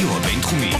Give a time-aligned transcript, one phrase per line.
[0.00, 0.70] הרדיו הבינתחומי.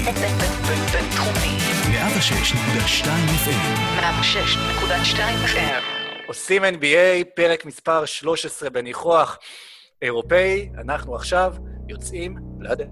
[0.92, 1.58] בינתחומי.
[1.92, 3.06] 106.2
[3.44, 4.00] FM.
[4.00, 5.82] 106.2 FM.
[6.26, 9.38] עושים NBA, פרק מספר 13 בניחוח
[10.02, 10.68] אירופאי.
[10.80, 11.54] אנחנו עכשיו
[11.88, 12.88] יוצאים לדרך.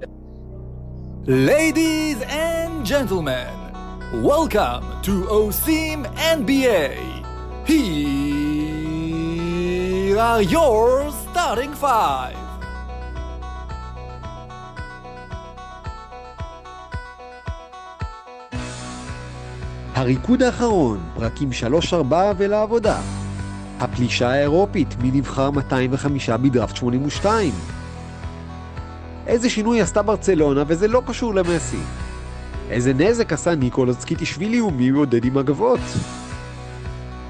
[1.26, 3.56] Ladies and gentlemen,
[4.24, 6.06] welcome to OSIM
[6.38, 6.90] NBA.
[7.70, 7.79] Here
[10.18, 12.45] are your starting five.
[19.96, 21.50] הריקוד האחרון, פרקים
[21.92, 23.00] 3-4 ולעבודה.
[23.80, 27.52] הפלישה האירופית, מי נבחר 205 בדראפט 82.
[29.27, 31.78] איזה שינוי עשתה ברצלונה וזה לא קשור למסי.
[32.70, 35.80] איזה נזק עשה ניקולס קיטישווילי ומי מעודד עם מגבות.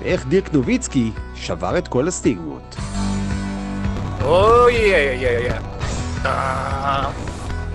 [0.02, 2.76] ואיך דירק נוביצקי שבר את כל הסטיגמות.
[4.22, 5.52] אוי, איי, איי,
[6.24, 7.25] איי.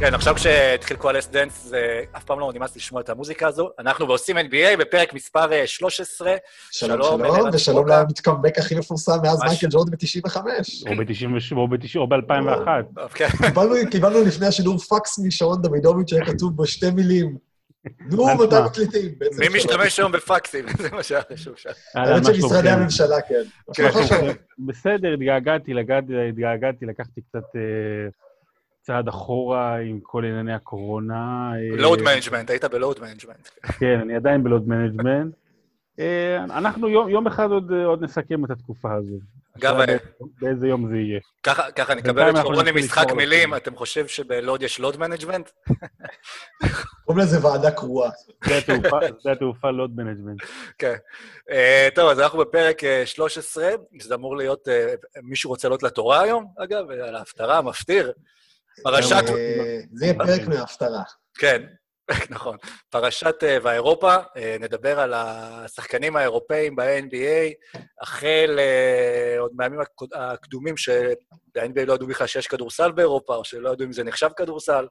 [0.03, 3.69] אה, כן, עכשיו כשהתחיל כל דנס, זה אף פעם לא נמאס לשמוע את המוזיקה הזו.
[3.79, 6.35] אנחנו ועושים NBA בפרק מספר אה, 13.
[6.71, 7.87] שלום, שלום, ערן ושלום.
[7.87, 9.43] למתקמבק הכי מפורסם מאז.
[9.43, 10.37] מייקל ג'ורדן ב-95.
[10.89, 13.07] או ב-97, או ב-90, או ב-2001.
[13.13, 13.27] כן.
[13.91, 17.37] קיבלנו, לפני השידור פקס משרון דוידוביץ' שהיה כתוב בו שתי מילים.
[18.11, 18.55] נו, מתי?
[18.65, 19.11] מקליטים?
[19.21, 19.55] מי שלום.
[19.55, 20.65] משתמש היום בפקסים?
[20.81, 21.69] זה מה שהיה חשוב שם.
[21.95, 22.69] האמת מה שמשרדי שלומכם?
[22.69, 23.43] הממשלה, כן.
[23.73, 24.31] כן.
[24.59, 25.71] בסדר, התגעגעתי,
[26.29, 27.61] התגעגעתי, לקחתי קצת אה,
[28.81, 31.51] צעד אחורה עם כל ענייני הקורונה.
[31.55, 33.49] אה, load management, היית ב load management.
[33.79, 35.35] כן, אני עדיין ב load management.
[35.99, 39.15] אה, אנחנו יום יום אחד עוד אה, עוד נסכם את התקופה הזו.
[39.59, 39.77] אגב,
[40.41, 41.19] באיזה יום זה יהיה.
[41.43, 43.55] ככה ככה נקבל בינתיים את נתחיל משחק מילים.
[43.55, 45.49] אתם חושב שבלוד יש load management?
[47.05, 48.09] קוראים לזה ועדה קרואה.
[48.45, 48.57] שדה
[49.31, 50.39] התעופה- load management.
[50.77, 50.95] כן.
[51.95, 54.67] טוב, אז אנחנו בפרק אה, 13, שזה אמור להיות...
[55.23, 58.11] מישהו רוצה לעלות לתורה היום, אגב, על ההפטרה, מפטיר.
[58.83, 59.23] פרשת...
[59.29, 61.03] אה, זה יהיה פרק מההפטרה.
[61.37, 61.63] כן,
[62.29, 62.57] נכון.
[62.89, 68.59] פרשת אה, ואירופה, אה, נדבר על השחקנים האירופאים ב-NBA, החל
[69.39, 69.79] עוד מהימים
[70.15, 74.87] הקדומים שב-NBA לא ידעו בכלל שיש כדורסל באירופה, או שלא ידעו אם זה נחשב כדורסל.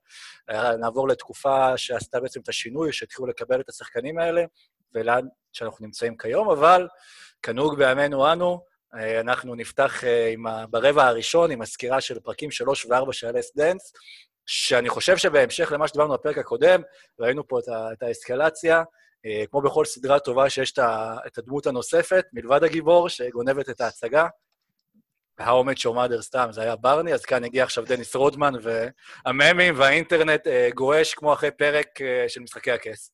[0.80, 4.44] נעבור לתקופה שעשתה בעצם את השינוי, שהתחילו לקבל את השחקנים האלה,
[4.94, 6.88] ולאן שאנחנו נמצאים כיום, אבל
[7.42, 8.64] כנהוג בימינו אנו,
[8.94, 13.56] אנחנו נפתח אה, עם ה- ברבע הראשון עם הסקירה של פרקים 3 ו-4 של Last
[13.56, 13.92] Dance,
[14.46, 16.82] שאני חושב שבהמשך למה שדיברנו בפרק הקודם,
[17.20, 18.82] ראינו פה את, ה- את האסקלציה,
[19.26, 20.72] אה, כמו בכל סדרה טובה שיש
[21.26, 24.26] את, הדמות הנוספת, מלבד הגיבור שגונבת את ההצגה.
[25.40, 30.68] How Mother סתם, זה היה ברני, אז כאן הגיע עכשיו דניס רודמן, והממים והאינטרנט אה,
[30.74, 33.12] גועש כמו אחרי פרק אה, של משחקי הכס.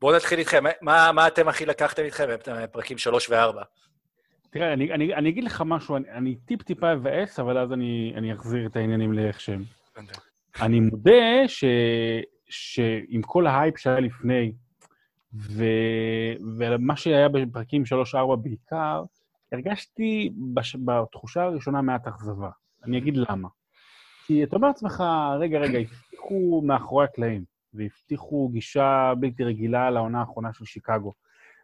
[0.00, 2.26] בואו נתחיל איתכם, מה, מה אתם הכי לקחתם איתכם
[2.62, 3.64] בפרקים 3 ו-4?
[4.50, 8.32] תראה, אני, אני, אני אגיד לך משהו, אני, אני טיפ-טיפה אבאס, אבל אז אני, אני
[8.32, 9.64] אחזיר את העניינים לאיך שהם.
[10.60, 11.64] אני מודה ש,
[12.48, 14.52] שעם כל ההייפ שהיה לפני,
[15.34, 15.64] ו,
[16.58, 17.82] ומה שהיה בפרקים
[18.14, 19.02] 3-4 בעיקר,
[19.52, 22.50] הרגשתי בש, בתחושה הראשונה מעט אכזבה.
[22.84, 23.48] אני אגיד למה.
[24.26, 25.04] כי אתה אומר לעצמך,
[25.40, 27.44] רגע, רגע, הבטיחו מאחורי הקלעים,
[27.74, 31.12] והבטיחו גישה בלתי רגילה לעונה האחרונה של שיקגו.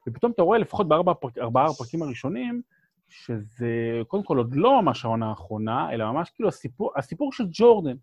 [0.09, 2.63] ופתאום אתה רואה, לפחות בארבעה פרק, ארבעה הפרקים הראשונים,
[3.09, 7.97] שזה קודם כל עוד לא ממש העונה האחרונה, אלא ממש כאילו הסיפור, הסיפור של ג'ורדן.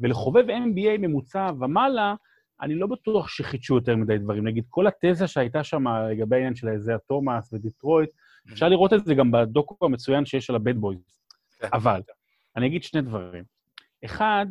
[0.00, 2.14] ולחובב NBA ממוצע ומעלה,
[2.60, 4.46] אני לא בטוח שחידשו יותר מדי דברים.
[4.46, 8.10] נגיד, כל התזה שהייתה שם לגבי העניין של איזיה תומאס ודיטרויט,
[8.52, 11.20] אפשר לראות את זה גם בדוקו המצוין שיש על הבד בויז.
[11.58, 11.68] כן.
[11.72, 12.00] אבל,
[12.56, 13.44] אני אגיד שני דברים.
[14.04, 14.46] אחד,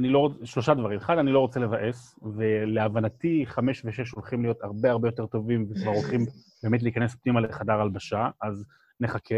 [0.00, 0.98] אני לא רוצה, שלושה דברים.
[0.98, 5.90] אחד, אני לא רוצה לבאס, ולהבנתי, חמש ושש הולכים להיות הרבה הרבה יותר טובים, וכבר
[5.90, 6.20] הולכים
[6.62, 8.64] באמת להיכנס פנימה לחדר הלבשה, אז
[9.00, 9.34] נחכה.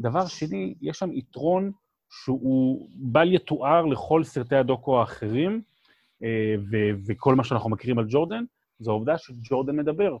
[0.00, 1.70] דבר שני, יש שם יתרון
[2.10, 5.62] שהוא בל יתואר לכל סרטי הדוקו האחרים,
[6.22, 8.44] אה, ו- וכל מה שאנחנו מכירים על ג'ורדן,
[8.78, 10.16] זו העובדה שג'ורדן מדבר.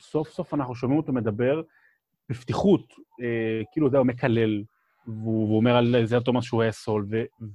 [0.00, 1.62] סוף סוף אנחנו שומעים אותו מדבר
[2.28, 4.62] בפתיחות, אה, כאילו, אתה יודע, הוא מקלל,
[5.08, 7.06] והוא והוא אומר על זה תומאס שהוא אסול,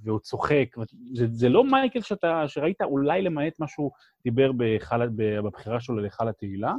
[0.03, 0.65] והוא צוחק.
[1.13, 3.91] זה, זה לא מייקל שאתה, שראית אולי למעט מה שהוא
[4.23, 6.73] דיבר בחל, בבחירה שלו להיכל התהילה.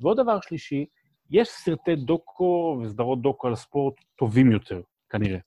[0.00, 0.86] ועוד דבר שלישי,
[1.30, 4.80] יש סרטי דוקו וסדרות דוקו על ספורט טובים יותר,
[5.10, 5.38] כנראה.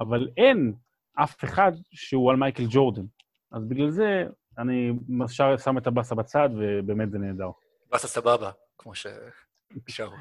[0.00, 0.74] אבל אין
[1.14, 3.04] אף אחד שהוא על מייקל ג'ורדן.
[3.52, 4.24] אז בגלל זה
[4.58, 4.92] אני
[5.24, 7.50] ישר שם את הבאסה בצד, ובאמת זה נהדר.
[7.90, 10.14] באסה סבבה, כמו ששרו.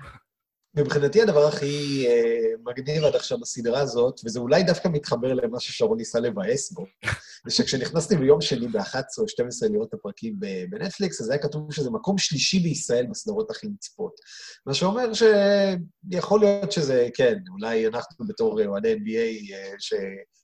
[0.75, 5.98] מבחינתי הדבר הכי אה, מגניב עד עכשיו בסדרה הזאת, וזה אולי דווקא מתחבר למה ששרון
[5.98, 6.86] ניסה לבאס בו,
[7.48, 10.36] זה שכשנכנסתי ביום שני ב-11 או 12 לראות את הפרקים
[10.69, 14.13] בנטפליקס, אז היה כתוב שזה מקום שלישי בישראל בסדרות הכי נצפות.
[14.66, 19.74] מה שאומר שיכול להיות שזה, כן, אולי אנחנו בתור אוהדי NBA, אה,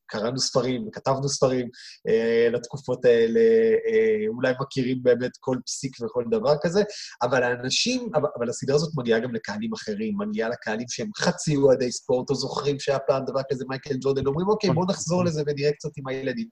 [0.07, 1.69] קראנו ספרים, כתבנו ספרים
[2.07, 3.40] אה, לתקופות האלה,
[3.88, 6.84] אה, אולי מכירים באמת כל פסיק וכל דבר כזה,
[7.22, 12.30] אבל האנשים, אבל, הסדרה הזאת מגיעה גם לקהלים אחרים, מגיעה לקהלים שהם חצי אוהדי ספורט,
[12.30, 15.90] או זוכרים שהיה פעם דבר כזה מייקל ג'ורדן, אומרים, אוקיי, בואו נחזור לזה ונראה קצת
[15.98, 16.48] עם הילדים.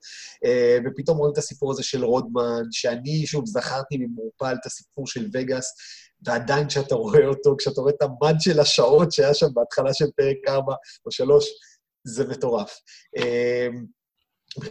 [0.45, 5.29] אה, ופתאום רואים את הסיפור הזה של רודמן, שאני, שוב, זכרתי ממעורפל את הסיפור של
[5.33, 5.73] וגאס,
[6.25, 10.37] ועדיין כשאתה רואה אותו, כשאתה רואה את המד של השעות שהיה שם בהתחלה של פרק
[10.47, 10.73] 4
[11.05, 11.45] או 3,
[12.03, 12.79] זה מטורף.
[13.17, 13.85] אמ,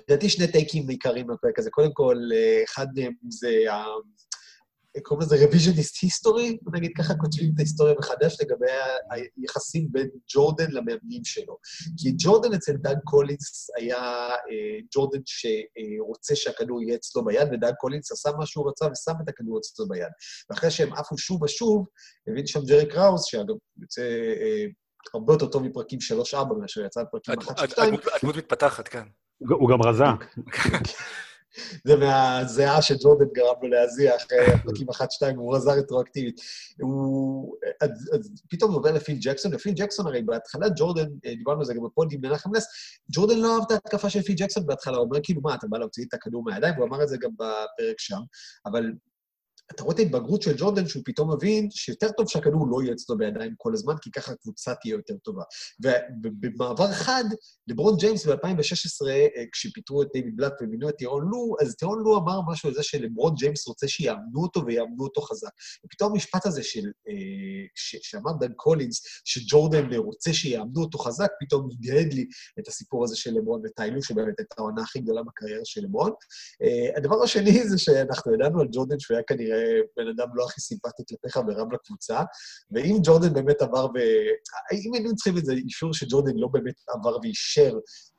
[0.09, 1.71] לדעתי שני טייקים עיקריים בפרק הזה.
[1.71, 3.85] קודם כל, אה, אחד מהם זה, ה-
[5.03, 5.37] קוראים לזה
[6.05, 8.67] history, בוא נגיד ככה, כותבים את ההיסטוריה מחדש לגבי
[9.11, 11.57] היחסים בין ג'ורדן למאמנים שלו.
[11.99, 14.01] כי ג'ורדן אצל דאג קולינס היה
[14.31, 19.29] אה, ג'ורדן שרוצה שהכדור יהיה אצלו ביד, ודאג קולינס עשה מה שהוא רצה ושם את
[19.29, 20.13] הכדור אצלו ביד.
[20.51, 21.87] ואחרי שהם עפו שוב ושוב,
[22.29, 24.65] הבין שם ג'רי קראוס, שאגב יוצא אה,
[25.15, 25.99] הרבה יותר טוב מפרקים
[26.35, 27.63] 3-4 מאשר יצא בפרקים 1-2.
[27.63, 29.03] הד- הדמות- מתפתחת, כן.
[29.39, 30.05] הוא הוא גם רזה.
[31.87, 34.93] זה מהזיעה שג'ורדן גרם לו להזיע אחרי הפרקים 1-2,
[35.37, 36.41] הוא רזה רטרואקטיבית.
[36.81, 37.57] הוא...
[37.81, 41.65] אז, אז פתאום הוא עובר לפיל ג'קסון, ופיל ג'קסון הרי בהתחלה ג'ורדן, אה, דיברנו על
[41.65, 42.67] זה גם בפוד עם מנחם נס,
[43.15, 45.79] ג'ורדן לא אהב את ההתקפה של פיל ג'קסון בהתחלה, הוא אומר כאילו, מה, אתה בא
[45.79, 46.75] להוציא את הכדור מהידיים?
[46.77, 48.21] והוא אמר את זה גם בפרק שם,
[48.67, 48.93] אבל
[49.71, 53.19] אתה רואה את ההתבגרות של ג'ורדן, שהוא פתאום מבין שיותר טוב שהכדור לא יהיה אצלו
[53.19, 55.43] בידיים כל הזמן, כי ככה הקבוצה תהיה יותר טובה.
[56.23, 57.25] ובמעבר חד,
[57.69, 62.19] לברון ג'יימס ב-2016, אה, כשפיטרו את דיוויד בלאט ומינו את טירון לו, אז טירון לו
[62.19, 65.51] אמר משהו על זה שלברון ג'יימס רוצה שיאמנו אותו ויאמנו אותו חזק.
[65.87, 67.15] ופתאום המשפט הזה של, אה,
[67.75, 72.27] ש- שאמר דאג קולינס, שג'ורדן רוצה שיאמנו אותו חזק, פתאום הדהד לי
[72.59, 76.13] את הסיפור הזה של לברון וטיי לו, שבאמת הייתה העונה הכי גדולה בקריירה של לברון.
[76.63, 79.52] אה, הדבר השני זה שאנחנו ידענו על ג'ורדן שהוא היה כנראה
[79.97, 82.21] בן אדם לא הכי סימפטי כלפי חבריו לקבוצה,
[82.71, 83.99] ואם ג'ורדן באמת עבר ו...
[84.73, 87.75] אם היינו צריכים איזה אישור שג'ורדן לא באמת עבר ואישר,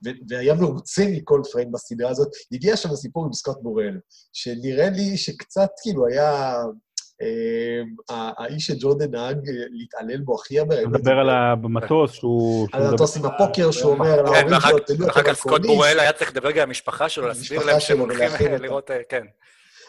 [0.06, 4.00] ו- והיה מרוצה מכל פריים בסדרה הזאת, הגיע שם הסיפור עם סקוט בורל,
[4.33, 6.56] שנראה לי שקצת כאילו היה...
[8.12, 10.81] ה- האיש שג'ורדן נהג אה, להתעלל בו הכי הרבה.
[10.81, 12.68] אתה מדבר על ה- במטוס שהוא...
[12.74, 15.62] על המטוס עם הפוקר, שהוא אומר כן, להורים ואחר שלו, תדעו, ואחר אתם כך סקוט.
[15.65, 18.53] בוראל היה צריך לדבר גם עם המשפחה שלו, להסביר להם שהם הולכים.
[18.62, 19.24] לראות, אה, כן.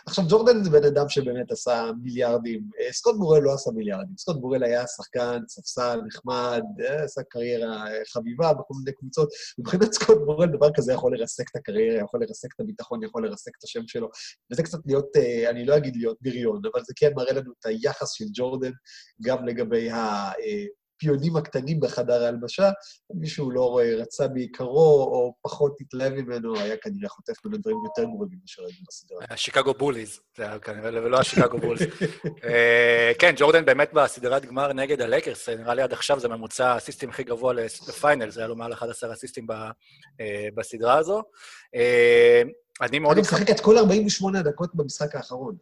[0.07, 2.63] עכשיו, ג'ורדן זה בן אדם שבאמת עשה מיליארדים.
[2.81, 4.17] אה, סקוט בורל לא עשה מיליארדים.
[4.19, 9.29] סקוט בורל היה שחקן, ספסל, נחמד, אה, עשה קריירה אה, חביבה בכל מיני קבוצות.
[9.59, 13.51] מבחינת סקוט בורל, דבר כזה יכול לרסק את הקריירה, יכול לרסק את הביטחון, יכול לרסק
[13.59, 14.09] את השם שלו.
[14.53, 15.17] וזה קצת להיות,
[15.51, 18.73] אני לא אגיד להיות בריון, אבל זה כן מראה לנו את היחס של ג'ורדן,
[19.23, 19.91] גם לגבי
[20.97, 22.71] הפיונים הקטנים בחדר ההלבשה.
[23.15, 28.03] מישהו לא אה, רצה בעיקרו, או פחות התלהב ממנו, היה כנראה חוטף ממנו דברים יותר
[28.03, 29.19] גרועים מאשר היו בסדרה.
[29.31, 31.83] השיקגו בוליז, זה היה כנראה, ולא השיקגו בולס.
[32.45, 37.11] אה, כן, ג'ורדן באמת בסדרת גמר נגד הלייקרס, נראה לי עד עכשיו זה ממוצע הסיסטים
[37.11, 37.53] הכי גבוה
[37.89, 39.47] לפיינל, זה היה לו מעל 11 הסיסטים
[40.21, 41.23] אה, בסדרה הזו.
[41.75, 42.43] אה,
[42.81, 43.13] אני מאוד...
[43.13, 45.57] אגב, משחק את כל 48 הדקות במשחק האחרון.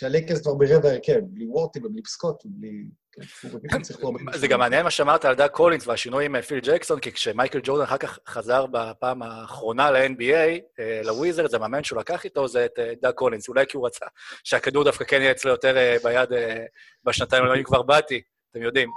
[0.00, 2.84] כשהלייקרס כבר ברבע הרכב, בלי וורת'י ובלי סקוט ובלי...
[3.12, 4.38] כן, הוא באמת שיחקו 48.
[4.38, 7.60] זה גם מעניין מה שאמרת על דאג קולינס והשינוי עם אה, פיל ג'קסון, כי כשמייקל
[7.62, 12.64] ג'ורדן אחר כך חזר בפעם האחרונה ל-NBA, אה, לוויזרדס, זה המאמן שהוא לקח איתו, זה
[12.64, 13.48] את אה, דאג קולינס.
[13.48, 14.06] אולי כי הוא רצה
[14.44, 16.28] שהכדור דווקא כן יהיה אצלו יותר ביד
[17.04, 18.20] בשנתיים, אני כבר באתי,
[18.50, 18.88] אתם יודעים.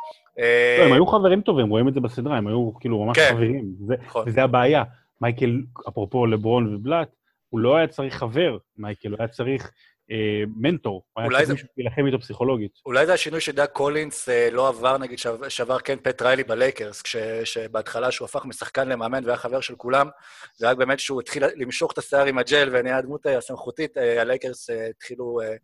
[0.79, 3.29] לא, הם היו חברים טובים, רואים את זה בסדרה, הם היו כאילו ממש כן.
[3.31, 3.73] חברים.
[3.87, 4.23] זה- נכון.
[4.27, 4.83] וזה הבעיה.
[5.21, 7.09] מייקל, אפרופו לברון ובלאט,
[7.49, 9.71] הוא לא היה צריך חבר, מייקל, הוא היה צריך
[10.11, 10.15] אה,
[10.57, 11.03] מנטור.
[11.17, 12.71] אולי זה- להילחם איתו פסיכולוגית.
[12.85, 17.01] אולי זה השינוי שדאג קולינס אה, לא עבר, נגיד, שעב- שעבר כן פט ריילי בלייקרס,
[17.01, 20.07] כש- שבהתחלה שהוא הפך משחקן למאמן והיה חבר של כולם,
[20.55, 24.21] זה רק באמת שהוא התחיל למשוך את השיער עם הג'ל ונהיה הדמות אה, הסמכותית, אה,
[24.21, 25.55] הלייקרס אה, התחילו אה,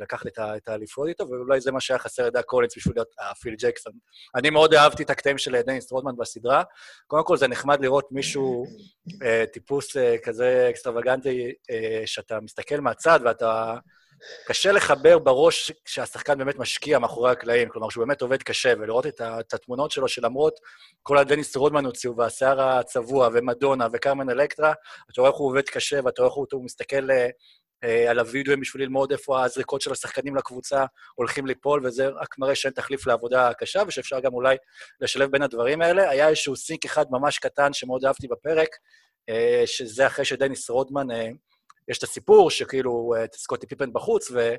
[0.00, 3.54] לקחת את האליפות איתו, ואולי זה מה שהיה חסר לדאג קולינס בשביל להיות אה, פיל
[3.58, 3.92] ג'קסון.
[4.34, 6.62] אני מאוד אהבתי את הקטעים של דניס רודמן בסדרה.
[7.06, 8.64] קודם כל, זה נחמד לראות מישהו,
[9.22, 13.76] אה, טיפוס אה, כזה אקסטרווגנטי, אה, שאתה מסתכל מהצד ואתה...
[14.46, 19.20] קשה לחבר בראש שהשחקן באמת משקיע מאחורי הקלעים, כלומר שהוא באמת עובד קשה, ולראות את,
[19.20, 20.60] את התמונות שלו שלמרות
[21.02, 24.72] כל הדניס רודמן הוציאו, והשיער הצבוע, ומדונה, וקרמן אלקטרה,
[25.12, 27.28] אתה רואה איך הוא עובד קשה, ואתה רואה איך הוא, מסתכל אה, אה,
[28.08, 30.84] על הווידאוים בשביל ללמוד איפה הזריקות של השחקנים לקבוצה
[31.14, 34.56] הולכים ליפול, וזה רק מראה שאין תחליף לעבודה קשה, ושאפשר גם אולי
[35.00, 36.10] לשלב בין הדברים האלה.
[36.10, 38.68] היה איזשהו סינק אחד ממש קטן שמאוד אהבתי בפרק,
[39.28, 41.06] אה, שזה אחרי שדניס רודמן...
[41.90, 44.54] יש את הסיפור שכאילו אה, סקוטי פיפן בחוץ, ו,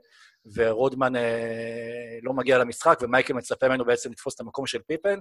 [0.56, 5.20] ורודמן אה, לא מגיע למשחק, ומייקל מצפה ממנו בעצם לתפוס את המקום של פיפן,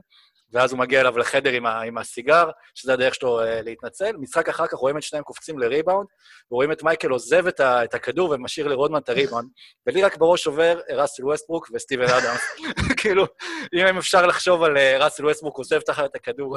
[0.53, 4.17] ואז הוא מגיע אליו לחדר עם, ה, עם הסיגר, שזה הדרך שלו אה, להתנצל.
[4.17, 6.09] משחק אחר כך רואים את שניהם קופצים לריבאונד,
[6.51, 9.49] ורואים את מייקל עוזב את, ה, את הכדור ומשאיר לרודמן את הריבאונד,
[9.87, 12.41] ולי רק בראש עובר ראסל ווסטברוק וסטיבן אדמס.
[13.01, 13.27] כאילו,
[13.75, 16.57] אם אפשר לחשוב על ראסל ווסטברוק עוזב את הכדור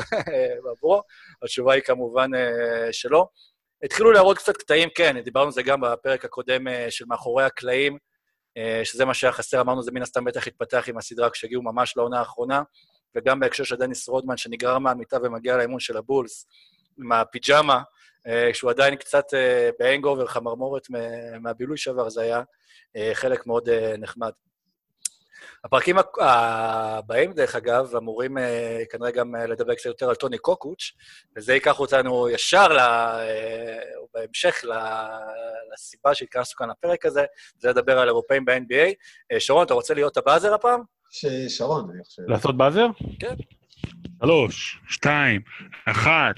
[0.64, 1.02] בעבורו,
[1.44, 2.30] התשובה היא כמובן
[2.92, 3.28] שלא.
[3.84, 7.98] התחילו להראות קצת קטעים, כן, דיברנו על זה גם בפרק הקודם אה, של מאחורי הקלעים,
[8.58, 11.98] אה, שזה מה שהיה חסר, אמרנו, זה מן הסתם בטח התפתח עם הסדרה כשהגיעו ממש
[11.98, 12.62] לעונה האחרונה,
[13.16, 16.48] וגם בהקשר של דניס רודמן, שנגרר מהמיטה ומגיע לאימון של הבולס,
[17.00, 17.82] עם הפיג'מה,
[18.28, 19.26] אה, שהוא עדיין קצת
[19.80, 22.42] ב hangover, חמרמורת מה- מהבילוי שעבר, זה היה
[23.14, 24.32] חלק מאוד נחמד.
[25.66, 30.92] הפרקים הבאים, דרך אגב, אמורים אה, כנראה גם אה, לדבר קצת יותר על טוני קוקוץ',
[31.38, 34.64] וזה ייקח אותנו ישר, ל, אה, או בהמשך,
[35.74, 37.26] לסיבה שהתכנסנו כאן לפרק הזה,
[37.58, 38.94] זה לדבר על אירופאים ב-NBA.
[39.40, 40.82] שרון, אתה רוצה להיות הבאזר הפעם?
[41.10, 41.26] ש-
[41.58, 42.22] שרון, אני חושב.
[42.28, 42.88] לעשות באזר?
[43.20, 43.36] כן.
[44.24, 45.42] שלוש, שתיים,
[45.86, 46.36] אחת.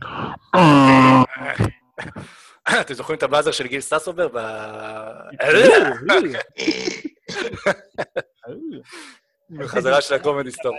[2.81, 4.27] אתם זוכרים את הבאזר של גיל ססובר?
[8.47, 9.61] ב...
[9.63, 10.75] בחזרה של הקומדי סטור.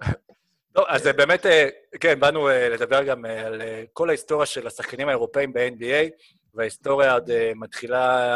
[0.74, 1.68] טוב, אז באמת, אה,
[2.00, 6.10] כן, באנו אה, לדבר גם אה, על אה, כל ההיסטוריה של השחקנים האירופאים ב-NBA,
[6.54, 8.28] וההיסטוריה עוד אה, מתחילה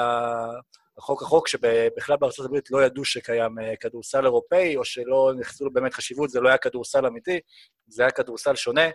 [0.99, 5.73] רחוק רחוק, שבכלל בארצות הברית לא ידעו שקיים אה, כדורסל אירופאי, או שלא נכנסו לו
[5.73, 7.41] באמת חשיבות, זה לא היה כדורסל אמיתי,
[7.87, 8.89] זה היה כדורסל שונה.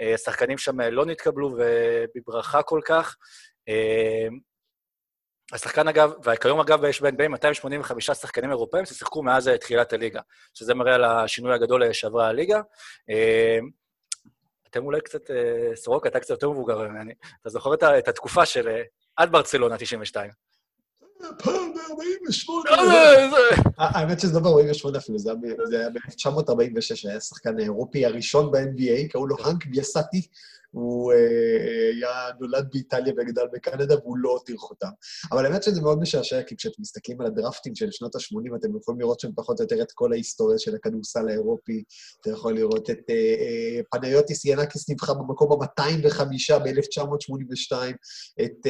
[0.00, 3.16] אה, השחקנים שם אה, לא נתקבלו ובברכה כל כך.
[5.52, 10.20] השחקן אגב, וכיום אגב יש ב-NBA 285 שחקנים אירופאים ששיחקו מאז אה, תחילת הליגה,
[10.54, 12.60] שזה מראה על השינוי הגדול אה, שעברה הליגה.
[13.10, 13.58] אה,
[14.70, 15.30] אתם אולי קצת,
[15.74, 17.12] סורוקה, אתה קצת יותר מבוגר ממני.
[17.42, 18.68] אתה זוכר את התקופה של
[19.16, 20.30] עד ברצלונה 92.
[21.38, 22.70] פעם ב-48.
[22.70, 27.58] אה, זה- האמת שזה לא ב-48 אפילו, זה היה ב- זה היה ב-1946, היה השחקן
[27.58, 30.28] האירופי הראשון ב-NBA, קראו לו האנק ביאסטי.
[30.70, 31.18] הוא אה,
[31.94, 34.88] היה נולד באיטליה וגדל בקנדה, והוא לא הותיר חותם.
[35.32, 39.00] אבל האמת שזה מאוד משעשע, כי כשאתם מסתכלים על הדרפטים של שנות ה-80, אתם יכולים
[39.00, 41.84] לראות שם פחות או יותר את כל ההיסטוריה של הכדורסל האירופי.
[42.20, 46.20] אתה יכול לראות את אה, אה, פניוטיס ינקיס נבחר במקום ה-205
[46.58, 47.76] ב-1982,
[48.44, 48.66] את,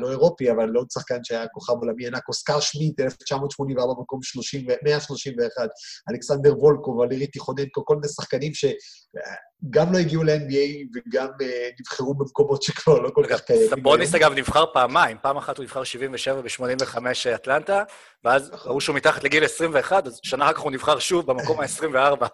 [0.00, 4.72] לא אירופי, אבל לא שחקן שהיה כוכב עולמי ענק, אוסקר שמיט, 1984 במקום 30, ו-
[4.84, 5.68] 131,
[6.10, 8.54] אלכסנדר וולקוב, ולירי תיכוננקו, כל מיני שחקנים
[9.66, 13.68] שגם לא הגיעו ל-NBA וגם אה, נבחרו במקומות שכבר לא כל כך קיימים.
[13.68, 14.14] סבוניס.
[14.14, 16.98] אגב נבחר פעמיים, פעם אחת הוא נבחר 77 ב-85
[17.34, 17.82] אטלנטה,
[18.24, 18.72] ואז נכון.
[18.72, 22.26] ראו שהוא מתחת לגיל 21, אז שנה אחר כך הוא נבחר שוב במקום ה-24.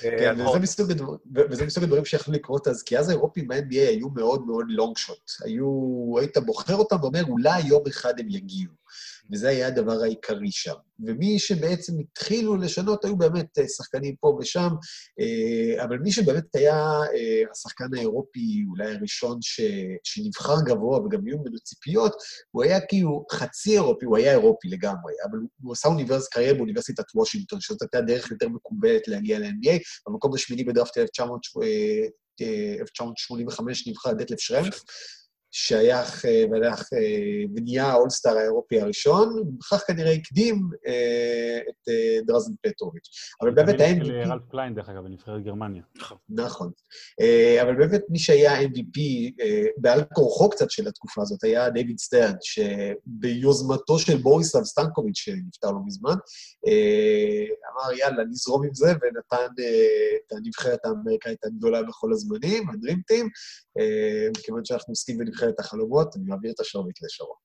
[0.00, 1.12] כן, וזה מסוג, הדבר,
[1.50, 5.30] וזה מסוג הדברים שיכלו לקרות אז, כי אז האירופים ב-NBA היו מאוד מאוד לונג שוט.
[5.44, 5.66] היו,
[6.18, 8.81] היית בוחר אותם ואומר, אולי יום אחד הם יגיעו.
[9.32, 10.74] וזה היה הדבר העיקרי שם.
[11.06, 14.68] ומי שבעצם התחילו לשנות היו באמת אה, שחקנים פה ושם,
[15.20, 16.76] אה, אבל מי שבאמת היה
[17.14, 19.60] אה, השחקן האירופי, אולי הראשון ש,
[20.04, 22.12] שנבחר גבוה וגם היו ממנו ציפיות,
[22.50, 27.04] הוא היה כאילו חצי אירופי, הוא היה אירופי לגמרי, אבל הוא עשה אוניברס, קריירה באוניברסיטת
[27.14, 29.78] וושינגטון, שזאת הייתה דרך יותר מקובלת להגיע ל-NBA.
[30.08, 34.82] במקום השמיני בדראפט 1985 נבחר דטלף שרמף,
[35.52, 42.52] שייך אה, והלך אה, ונהיה האולסטאר האירופי הראשון, בכך כנראה הקדים אה, את אה, דרזן
[42.62, 43.08] פטרוביץ'.
[43.40, 44.28] אבל באמת של ה-MVP...
[44.28, 45.82] רלף קליין, דרך אגב, בנבחרת גרמניה.
[46.28, 46.70] נכון.
[47.20, 49.00] אה, אבל באמת מי שהיה MVP
[49.40, 55.70] אה, בעל כורחו קצת של התקופה הזאת היה דיוויד סטרן, שביוזמתו של בוריסלב סטנקוביץ', שנפטר
[55.70, 56.14] לא מזמן,
[56.66, 62.75] אה, אמר, יאללה, נזרום עם זה, ונתן אה, את הנבחרת האמריקאית הגדולה בכל הזמנים, ה
[62.75, 63.28] dream team.
[64.38, 67.36] מכיוון שאנחנו עוסקים בנבחרת החלומות, אני מעביר את השרביט לשרון.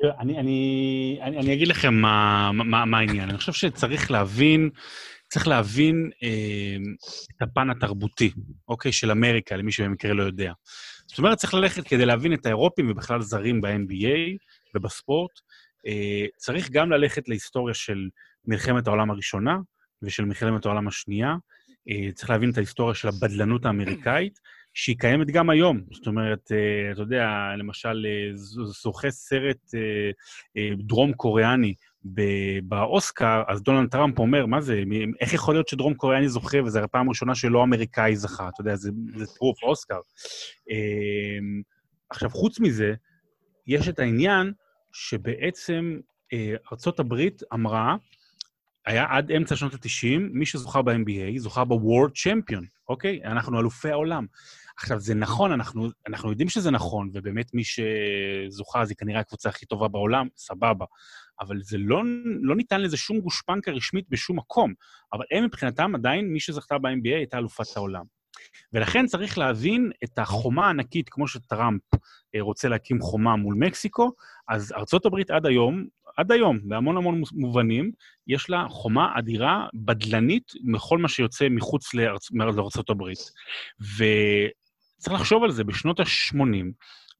[0.00, 3.28] תראה, אני, אני, אני, אני אגיד לכם מה, מה, מה העניין.
[3.28, 4.70] אני חושב שצריך להבין,
[5.28, 6.76] צריך להבין אה,
[7.36, 8.30] את הפן התרבותי,
[8.68, 10.52] אוקיי, של אמריקה, למי שבמקרה לא יודע.
[11.06, 14.36] זאת אומרת, צריך ללכת כדי להבין את האירופים ובכלל זרים ב-NBA
[14.74, 15.30] ובספורט.
[15.86, 18.08] אה, צריך גם ללכת להיסטוריה של
[18.44, 19.56] מלחמת העולם הראשונה
[20.02, 21.34] ושל מלחמת העולם השנייה.
[21.88, 24.38] אה, צריך להבין את ההיסטוריה של הבדלנות האמריקאית,
[24.76, 25.80] שהיא קיימת גם היום.
[25.92, 27.28] זאת אומרת, אה, אתה יודע,
[27.58, 28.30] למשל, אה,
[28.82, 29.74] זוכה סרט
[30.56, 31.74] אה, דרום-קוריאני
[32.14, 34.82] ב- באוסקר, אז דונלד טראמפ אומר, מה זה,
[35.20, 38.90] איך יכול להיות שדרום קוריאני זוכה, וזו הפעם הראשונה שלא אמריקאי זכה, אתה יודע, זה,
[39.16, 40.00] זה טירוף, אוסקר.
[42.10, 42.94] עכשיו, חוץ מזה,
[43.66, 44.52] יש את העניין
[44.92, 45.98] שבעצם
[46.72, 47.96] ארצות הברית אמרה,
[48.86, 53.20] היה עד אמצע שנות ה-90, מי שזוכה ב-NBA זוכה ב-World Champion, אוקיי?
[53.24, 54.26] אנחנו אלופי העולם.
[54.78, 59.66] עכשיו, זה נכון, אנחנו, אנחנו יודעים שזה נכון, ובאמת מי שזוכה זה כנראה הקבוצה הכי
[59.66, 60.84] טובה בעולם, סבבה.
[61.40, 62.02] אבל זה לא,
[62.42, 64.74] לא ניתן לזה שום גושפנקה רשמית בשום מקום.
[65.12, 68.04] אבל הם מבחינתם עדיין, מי שזכתה ב-NBA הייתה אלופת העולם.
[68.72, 71.82] ולכן צריך להבין את החומה הענקית, כמו שטראמפ
[72.34, 74.12] אה, רוצה להקים חומה מול מקסיקו,
[74.48, 75.84] אז ארצות הברית עד היום,
[76.16, 77.92] עד היום, בהמון המון מובנים,
[78.26, 82.30] יש לה חומה אדירה, בדלנית, מכל מה שיוצא מחוץ לארצ...
[82.32, 83.18] לארצות הברית.
[84.98, 86.72] וצריך לחשוב על זה, בשנות ה-80,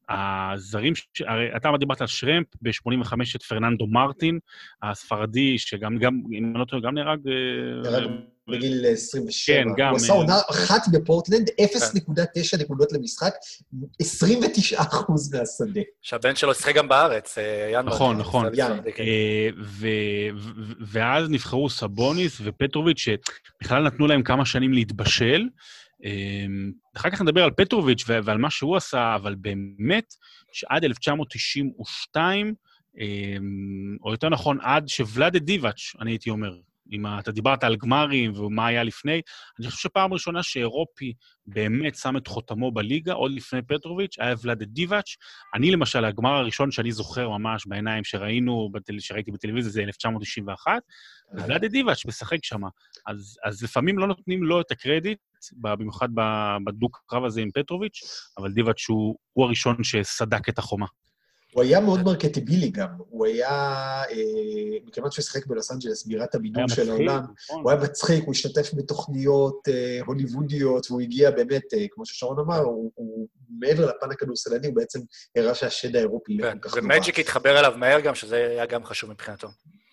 [0.08, 0.92] הזרים.
[1.26, 4.38] הרי אתה דיברת על שרמפ, ב-85 את פרננדו מרטין,
[4.82, 7.18] הספרדי, שגם, גם, אם אני לא טועה, גם נהרג...
[7.28, 8.10] אה, נהרג
[8.48, 9.56] בגיל 27.
[9.56, 9.88] כן, גם...
[9.88, 13.32] הוא עשה אה, עונה אחת בפורטלנד, 0.9 נקודות למשחק,
[14.00, 15.80] 29 אחוז מהשדה.
[16.02, 17.86] שהבן שלו שיחק גם בארץ, אה, יאן.
[17.86, 18.46] נכון, נכון.
[18.94, 19.06] כן.
[20.86, 25.48] ואז נבחרו סבוניס ופטרוביץ', שבכלל נתנו להם כמה שנים להתבשל.
[26.04, 26.46] אה,
[26.96, 30.14] אחר כך נדבר על פטרוביץ' ועל מה שהוא עשה, אבל באמת,
[30.52, 32.54] שעד 1992,
[33.00, 33.36] אה,
[34.04, 36.56] או יותר נכון, עד שוולאדה דיבאץ', אני הייתי אומר,
[36.92, 39.20] אם אתה דיברת על גמרים ומה היה לפני,
[39.58, 41.12] אני חושב שפעם ראשונה שאירופי
[41.46, 45.16] באמת שם את חותמו בליגה, עוד לפני פטרוביץ', היה ולאדה דיבאץ'.
[45.54, 50.72] אני למשל, הגמר הראשון שאני זוכר ממש בעיניים שראינו, בטל, שראיתי בטלוויזיה, זה 1991,
[51.32, 52.60] ולאדי דיבאץ' משחק שם.
[53.06, 55.18] אז, אז לפעמים לא נותנים לו את הקרדיט,
[55.52, 56.08] במיוחד
[56.66, 58.02] בדו-קרב הזה עם פטרוביץ',
[58.38, 60.86] אבל דיבאץ' הוא, הוא הראשון שסדק את החומה.
[61.56, 62.88] הוא היה מאוד מרקטיבילי גם.
[62.98, 63.48] הוא היה,
[64.10, 67.62] אה, מכיוון שהוא שיחק בלוס אנג'לס, בירת הבידור של מצחיק, העולם, נכון?
[67.62, 72.58] הוא היה מצחיק, הוא השתתף בתוכניות אה, הוליוודיות, והוא הגיע באמת, אה, כמו ששרון אמר,
[72.58, 73.28] הוא, הוא
[73.60, 75.00] מעבר לפן הכדורסלני, הוא בעצם
[75.36, 76.94] הראה שהשד האירופי לא כזה, כל כך נורא.
[76.94, 79.48] ומג'יק התחבר אליו מהר גם, שזה היה גם חשוב מבחינתו.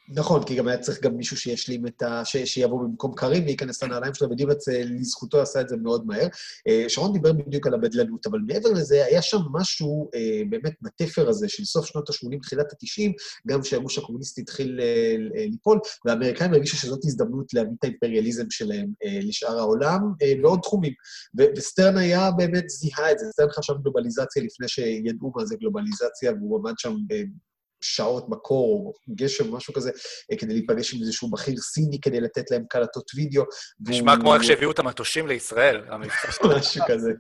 [0.10, 2.26] נכון, כי גם היה צריך גם מישהו שישלים את ה...
[2.26, 2.38] ש...
[2.38, 6.28] שיבוא במקום קרים וייכנס לנעליים שלו, ודיבאץ אה, לזכותו עשה את זה מאוד מהר.
[6.68, 11.30] אה, שרון דיבר בדיוק על הבדלנות, אבל מעבר לזה, היה שם משהו אה, באמת בתפר
[11.30, 13.12] הזה של סוף שנות ה-80, תחילת ה-90,
[13.48, 18.88] גם כשהגוש הקומוניסטי התחיל אה, ליפול, והאמריקאים הרגישו שזאת הזדמנות להביא את האימפריאליזם שלהם
[19.22, 20.00] לשאר העולם
[20.42, 20.94] בעוד תחומים.
[21.40, 26.32] ו- וסטרן היה באמת זיהה את זה, סטרן חשב גלובליזציה לפני שידעו מה זה גלובליזציה,
[26.32, 26.96] והוא עמד שם.
[27.84, 29.92] שעות בקור, או גשם, משהו כזה,
[30.32, 33.44] אה, כדי להיפגש עם איזשהו בכיר סיני כדי לתת להם קלטות וידאו.
[33.88, 35.82] נשמע והוא- כמו איך שהביאו את המטושים לישראל.
[36.58, 37.12] משהו כזה,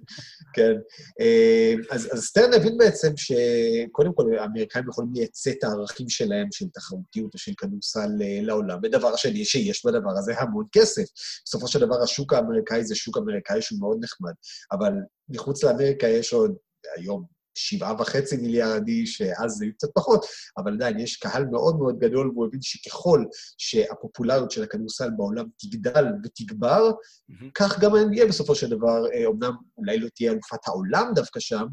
[0.53, 0.73] כן.
[1.21, 6.65] אה, אז, אז סטרן הבין בעצם שקודם כל האמריקאים יכולים לייצא את הערכים שלהם של
[6.73, 8.79] תחרותיות ושל כדורסל אה, לעולם.
[8.83, 11.03] ודבר שני, שיש בדבר הזה המון כסף.
[11.45, 14.33] בסופו של דבר השוק האמריקאי זה שוק אמריקאי שהוא מאוד נחמד,
[14.71, 14.91] אבל
[15.29, 16.55] מחוץ לאמריקה יש עוד,
[16.97, 20.25] היום, שבעה וחצי מיליארד איש, אז זה קצת פחות,
[20.57, 23.23] אבל עדיין יש קהל מאוד מאוד גדול, והוא הבין שככל
[23.57, 26.91] שהפופולריות של הכדורסל בעולם תגדל ותגבר,
[27.29, 27.51] מהמם.
[27.53, 31.65] כך גם ה-NBA בסופו של דבר, אה, אומנם אולי לא תהיה אלופת העולם דווקא שם,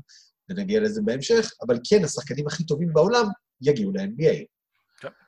[0.50, 3.26] ונגיע לזה בהמשך, אבל כן, השחקנים הכי טובים בעולם
[3.62, 4.44] יגיעו ל-NBA.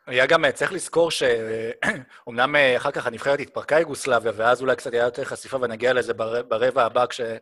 [0.07, 5.05] היה גם, אה, צריך לזכור שאומנם אחר כך הנבחרת התפרקה יוגוסלביה, ואז אולי קצת היה
[5.05, 7.37] יותר חשיפה, ונגיע לזה בר- ברבע הבא כש, אה,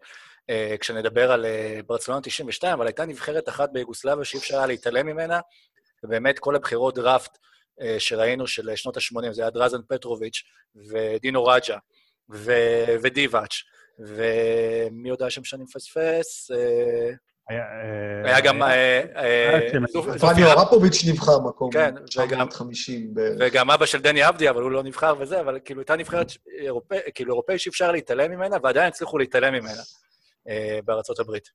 [0.81, 5.41] כשנדבר על אה, ברצלונה 92, אבל הייתה נבחרת אחת ביוגוסלביה שאי אפשר היה להתעלם ממנה,
[6.05, 7.39] ובאמת כל הבחירות דראפט
[7.81, 10.43] אה, שראינו של שנות ה-80, זה היה דרזן פטרוביץ'
[10.91, 11.77] ודינו רג'ה
[12.35, 13.55] ו- ודיבאץ',
[13.99, 16.51] ומי יודע שם שאני מפספס?
[16.51, 17.11] אה,
[17.49, 17.63] היה,
[18.35, 18.63] אה, גם...
[18.63, 19.59] אה, אה,
[20.21, 23.37] פאני אורפוביץ' נבחר מקום כן, וגם- 950 בערך.
[23.41, 26.33] וגם אבא של דני עבדי, אבל הוא לא נבחר וזה, אבל כאילו הייתה נבחרת
[27.15, 30.10] כאילו אירופאי שאי אפשר להתעלם ממנה, ועדיין הצליחו להתעלם ממנה אה,
[30.85, 31.49] בארצות הברית.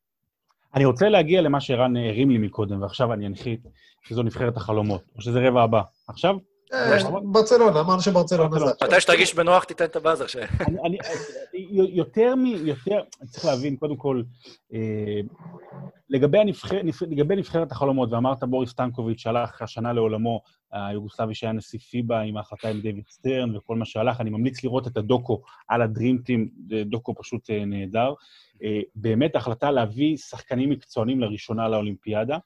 [0.75, 3.59] אני רוצה להגיע למה שערן הרים לי מקודם, ועכשיו אני אנחית,
[4.03, 5.81] שזו נבחרת החלומות, או שזה רבע הבא.
[6.07, 6.35] עכשיו?
[6.73, 8.87] אה, ברצלונה, אמרנו שברצלונה זה עכשיו.
[8.87, 10.27] מתי שתרגיש בנוח, תיתן את הבאזר.
[10.27, 10.35] ש-
[12.01, 12.45] יותר מ...
[12.45, 14.21] יותר, צריך להבין, קודם כל,
[14.73, 15.19] אה,
[16.09, 21.79] לגבי, הנבחר, נבח, לגבי נבחרת החלומות, ואמרת בוריס טנקוביץ' שהלך השנה לעולמו, היוגוסלבי שהיה נשיא
[21.79, 25.81] פיבה עם ההחלטה עם דיוויד סטרן וכל מה שהלך, אני ממליץ לראות את הדוקו על
[25.81, 28.13] הדרימטים, זה דוקו פשוט אה, נהדר.
[28.95, 32.37] באמת ההחלטה להביא שחקנים מקצוענים לראשונה לאולימפיאדה.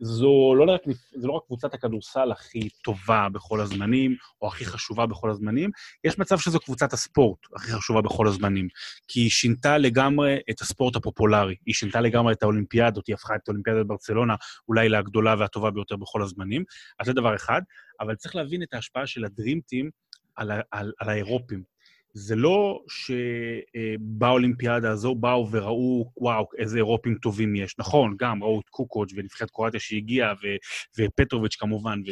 [0.00, 0.80] זו לא רק,
[1.16, 5.70] זו לא רק קבוצת הכדורסל הכי טובה בכל הזמנים, או הכי חשובה בכל הזמנים,
[6.04, 8.68] יש מצב שזו קבוצת הספורט הכי חשובה בכל הזמנים.
[9.08, 13.48] כי היא שינתה לגמרי את הספורט הפופולרי, היא שינתה לגמרי את האולימפיאדות, היא הפכה את
[13.48, 14.34] אולימפיאדת ברצלונה
[14.68, 16.64] אולי לגדולה והטובה ביותר בכל הזמנים.
[16.98, 17.62] אז זה דבר אחד,
[18.00, 19.90] אבל צריך להבין את ההשפעה של הדרימטים
[20.36, 21.77] על, על, על האירופים.
[22.18, 27.78] זה לא שבאולימפיאדה הזו באו וראו, וואו, איזה אירופים טובים יש.
[27.78, 30.56] נכון, גם ראו את קוקוץ' ונבחרת קרואטיה שהגיעה, ו-
[30.98, 32.02] ופטרוביץ' כמובן,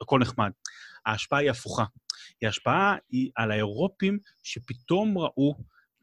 [0.00, 0.50] והכל נחמד.
[1.06, 1.84] ההשפעה היא הפוכה.
[2.42, 5.54] היא היא על האירופים שפתאום ראו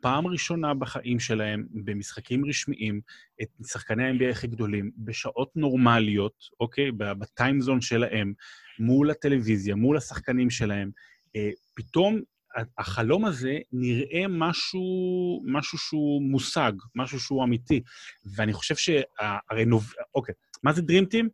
[0.02, 3.02] פעם ראשונה בחיים שלהם, במשחקים רשמיים,
[3.42, 6.92] את שחקני ה-NBA הכי גדולים, בשעות נורמליות, אוקיי?
[6.92, 8.34] בטיימזון שלהם,
[8.80, 10.92] מול הטלוויזיה, מול השחקנים שלהם.
[11.36, 12.22] אה, פתאום
[12.78, 14.82] החלום הזה נראה משהו,
[15.46, 17.82] משהו שהוא מושג, משהו שהוא אמיתי.
[18.36, 19.94] ואני חושב שהרי נוב...
[20.16, 21.26] אוקיי, מה זה Team?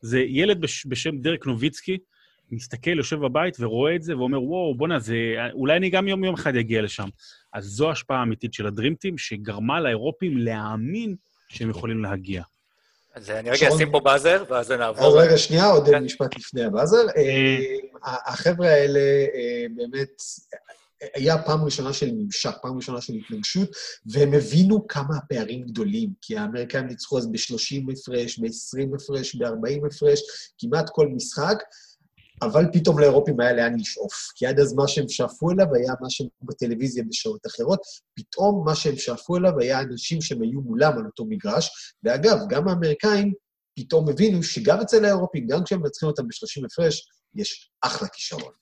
[0.00, 0.86] זה ילד בש...
[0.86, 1.98] בשם דרק נוביצקי,
[2.50, 5.16] מסתכל, יושב בבית ורואה את זה ואומר, וואו, בואנה, זה...
[5.52, 7.08] אולי אני גם יום-יום אחד אגיע לשם.
[7.52, 11.16] אז זו ההשפעה האמיתית של הדרימטים, שגרמה לאירופים להאמין
[11.48, 12.42] שהם יכולים להגיע.
[13.14, 15.20] אז אני רגע אשים פה באזר, ואז נעבור.
[15.20, 16.04] אז רגע, שנייה, עוד כן.
[16.04, 17.06] משפט לפני הבאזר.
[17.16, 19.00] אה, החבר'ה האלה
[19.34, 20.22] אה, באמת,
[21.14, 23.70] היה פעם ראשונה של ממשק, פעם ראשונה של התנגשות,
[24.06, 30.20] והם הבינו כמה הפערים גדולים, כי האמריקאים ניצחו אז ב-30 הפרש, ב-20 הפרש, ב-40 הפרש,
[30.58, 31.58] כמעט כל משחק,
[32.42, 34.14] אבל פתאום לאירופים היה לאן לשאוף.
[34.34, 37.80] כי עד אז מה שהם שאפו אליו היה מה שהם בטלוויזיה בשעות אחרות,
[38.14, 42.68] פתאום מה שהם שאפו אליו היה אנשים שהם היו מולם על אותו מגרש, ואגב, גם
[42.68, 43.32] האמריקאים
[43.78, 48.52] פתאום הבינו שגם אצל האירופים, גם כשהם מנצחים אותם ב-30 הפרש, יש אחלה כישרון.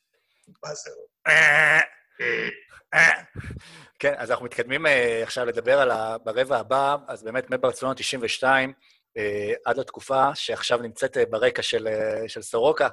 [3.98, 6.16] כן, אז אנחנו מתקדמים אה, עכשיו לדבר על ה...
[6.24, 8.72] ברבע הבא, אז באמת מברצלונה 92,
[9.16, 11.88] אה, עד לתקופה שעכשיו נמצאת אה, ברקע של,
[12.26, 12.88] של סורוקה,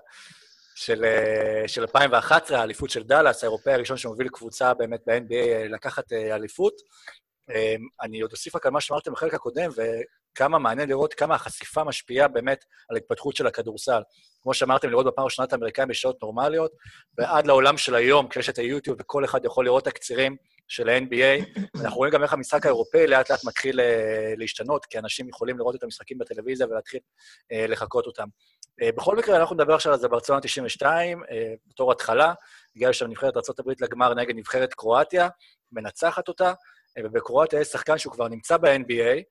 [0.79, 6.13] של, אה, של 2011, האליפות של דאלאס, האירופאי הראשון שמוביל קבוצה באמת ב-NBA אה, לקחת
[6.13, 6.73] אה, אליפות.
[7.49, 11.83] אה, אני עוד אוסיף רק על מה שאמרתם בחלק הקודם, וכמה מעניין לראות כמה החשיפה
[11.83, 14.01] משפיעה באמת על ההתפתחות של הכדורסל.
[14.41, 16.71] כמו שאמרתם, לראות בפעם הראשונה את האמריקאים בשעות נורמליות,
[17.17, 20.35] ועד לעולם של היום, כשיש את היוטיוב וכל אחד יכול לראות תקצירים
[20.67, 23.79] של ה-NBA, אנחנו רואים גם איך המשחק האירופאי לאט לאט מתחיל
[24.37, 26.99] להשתנות, כי אנשים יכולים לראות את המשחקים בטלוויזיה ולהתחיל
[27.51, 28.27] לחקות אותם.
[28.81, 32.33] אה, בכל מקרה, אנחנו נדבר עכשיו על זה ברצלונה 92, אה, בתור התחלה.
[32.75, 35.29] הגיעה לשם נבחרת ארה"ב לגמר נגד נבחרת קרואטיה,
[35.71, 36.53] מנצחת אותה,
[36.97, 39.23] אה, ובקרואטיה יש שחקן שהוא כבר נמצא ב-NBA,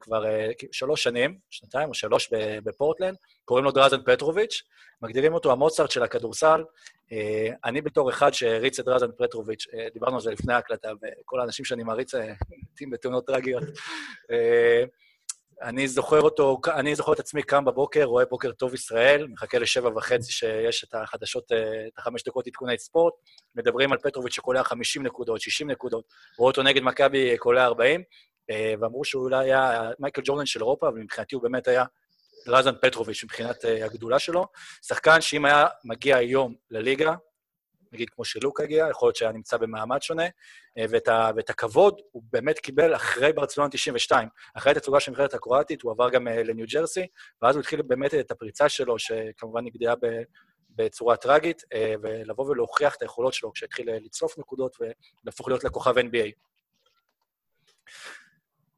[0.00, 0.24] כבר
[0.72, 2.30] שלוש שנים, שנתיים או שלוש
[2.64, 4.62] בפורטלנד, קוראים לו דרזן פטרוביץ',
[5.02, 6.64] מגדירים אותו המוצרט של הכדורסל.
[7.64, 11.82] אני בתור אחד שהריץ את דרזן פטרוביץ', דיברנו על זה לפני ההקלטה, וכל האנשים שאני
[11.82, 12.14] מעריץ
[12.72, 13.62] מתים בתאונות טרגיות.
[15.62, 19.58] אה, אני זוכר אותו, אני זוכר את עצמי קם בבוקר, רואה בוקר טוב ישראל, מחכה
[19.58, 23.14] לשבע וחצי שיש את החדשות, אה, את החמש דקות עדכוני ספורט,
[23.54, 26.04] מדברים על פטרוביץ' שקולע 50 נקודות, 60 נקודות,
[26.38, 28.02] רואה אותו נגד מכבי קולע 40,
[28.50, 31.84] אה, ואמרו שהוא אולי היה מייקל ג'ורדן של אירופה, ומבחינתי הוא באמת היה
[32.46, 34.46] דרזן פטרוביץ' מבחינת אה, הגדולה שלו.
[34.86, 37.14] שחקן שאם היה מגיע היום לליגה,
[37.92, 40.28] נגיד כמו שלוק הגיע, יכול להיות שהיה נמצא במעמד שונה, אה,
[40.76, 44.28] ואת, ה, ואת הכבוד הוא באמת קיבל אחרי ברצלונה 92.
[44.54, 47.06] אחרי התצוגה של נבחרת הקרואטית, הוא עבר גם אה, לניו ג'רסי,
[47.42, 49.94] ואז הוא התחיל באמת את הפריצה שלו, שכמובן נגדעה.
[50.76, 54.76] בצורה טראגית, אה, ולבוא ולהוכיח את היכולות שלו כשהתחיל אה, לצלוף נקודות
[55.24, 56.30] ולהפוך להיות לכוכב NBA.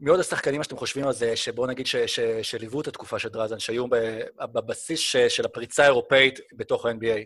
[0.01, 1.87] מי עוד השחקנים שאתם חושבים על זה, שבואו נגיד
[2.43, 3.85] שליוו את התקופה של דרזן, שהיו
[4.53, 7.25] בבסיס ש- של הפריצה האירופאית בתוך ה-NBA?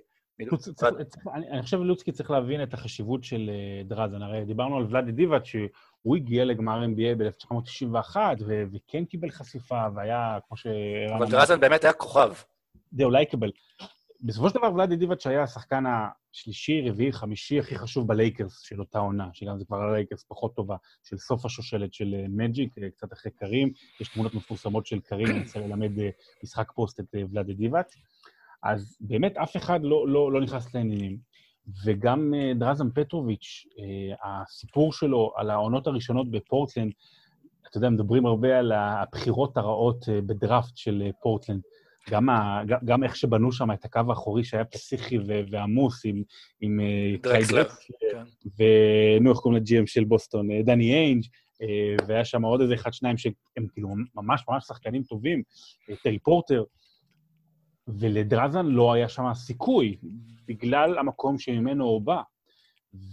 [1.36, 4.22] אני חושב שלוצקי צריך להבין את החשיבות של אה, דרזן.
[4.22, 8.16] הרי דיברנו על ולאדי דיבאט, שהוא הגיע לגמר NBA ב-1991,
[8.72, 10.66] וכן קיבל חשיפה, והיה, כמו ש...
[11.16, 12.32] אבל דרזן באמת היה כוכב.
[12.92, 13.50] זה אולי יקבל.
[14.22, 18.98] בסופו של דבר, ולאדי דיבאץ' היה השחקן השלישי, רביעי, חמישי הכי חשוב בלייקרס של אותה
[18.98, 23.12] עונה, שגם זה כבר הלייקרס פחות טובה, של סוף השושלת של אה, מג'יק, אה, קצת
[23.12, 23.72] אחרי קרים.
[24.00, 25.90] יש תמונות מפורסמות של קרים, אני רוצה ללמד
[26.44, 27.94] משחק פוסט את ולאדי דיבאץ'.
[28.62, 31.30] אז באמת אף אחד לא, לא, לא נכנס לעניינים.
[31.84, 36.92] וגם אה, דרזן פטרוביץ', אה, הסיפור שלו על העונות הראשונות בפורטלנד,
[37.68, 41.60] אתה יודע, מדברים הרבה על הבחירות הרעות אה, בדראפט של פורטלנד.
[42.10, 45.18] גם, ה, גם, איך שבנו שם את הקו האחורי שהיה פסיכי
[45.50, 46.22] ועמוס עם,
[46.60, 46.80] עם
[47.22, 48.22] דרקסלר, דרקסלר, כן.
[48.58, 51.22] ונו, איך קוראים ל GM של בוסטון, דני איינג',
[52.06, 53.32] והיה שם עוד איזה אחד, שניים שהם
[53.72, 55.42] כאילו ממש ממש שחקנים טובים,
[56.02, 56.64] טרי פורטר,
[57.98, 59.96] ולדרזן לא היה שם סיכוי,
[60.46, 62.22] בגלל המקום שממנו הוא בא.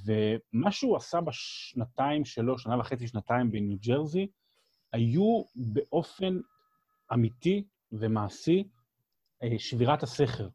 [0.05, 4.27] ומה שהוא עשה בשנתיים שלו, שנה וחצי, שנתיים בניו ג'רזי,
[4.93, 6.39] היו באופן
[7.13, 8.63] אמיתי ומעשי
[9.43, 10.47] אה, שבירת הסכר.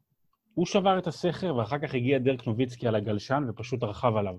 [0.54, 4.34] הוא שבר את הסכר, ואחר כך הגיע דרק נוביצקי על הגלשן ופשוט רכב עליו.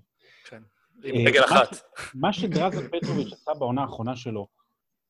[0.50, 0.62] כן.
[1.04, 1.68] עם אה, רגל מה אחת.
[2.16, 4.48] מה שדרזן פטרוביץ' עשה בעונה האחרונה שלו,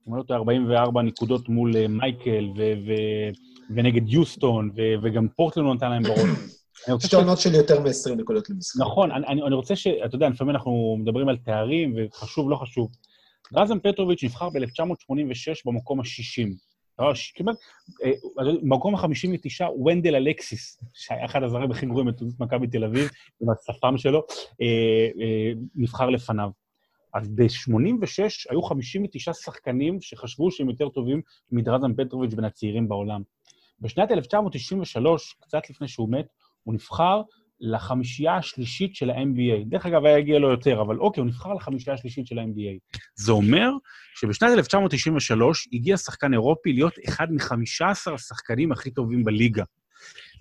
[0.04, 2.88] הוא אותו 44 נקודות מול אה, מייקל ו-
[3.69, 6.19] ונגד יוסטון, ו- וגם פורטלנד הוא נתן להם בראש.
[7.06, 8.82] שתי עונות של יותר מ-20 נקודות למשחק.
[8.82, 9.88] נכון, אני, אני, רוצה ש...
[9.88, 12.91] אתה יודע, לפעמים אנחנו מדברים על תארים, וחשוב, לא חשוב.
[13.54, 16.49] דרזן פטרוביץ' נבחר ב-1986 במקום ה-60
[16.99, 17.56] לא, ש- כמעט,
[18.04, 18.12] אה,
[18.63, 23.10] מקום ה-59, ונדל אלקסיס, שהיה אחד הזרים הכי גרועים בתולדות מכבי תל אביב,
[23.41, 24.23] עם השפם שלו,
[24.62, 24.67] אה,
[25.21, 26.49] אה, נבחר לפניו.
[27.13, 31.21] אז ב-86 היו 59 שחקנים שחשבו שהם יותר טובים
[31.52, 33.21] מדרזן פטרוביץ' בין הצעירים בעולם.
[33.80, 36.26] בשנת 1993, קצת לפני שהוא מת,
[36.64, 37.22] הוא נבחר
[37.60, 39.70] לחמישייה השלישית של ה-NBA.
[39.70, 42.98] דרך אגב, היה הגיע לו יותר, אבל אוקיי, הוא נבחר לחמישייה השלישית של ה-NBA.
[43.16, 43.70] זה אומר
[44.16, 49.64] שבשנת 1993 הגיע שחקן אירופי להיות אחד מ-15 השחקנים הכי טובים בליגה.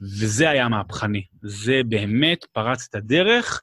[0.01, 1.23] וזה היה מהפכני.
[1.43, 3.61] זה באמת פרץ את הדרך,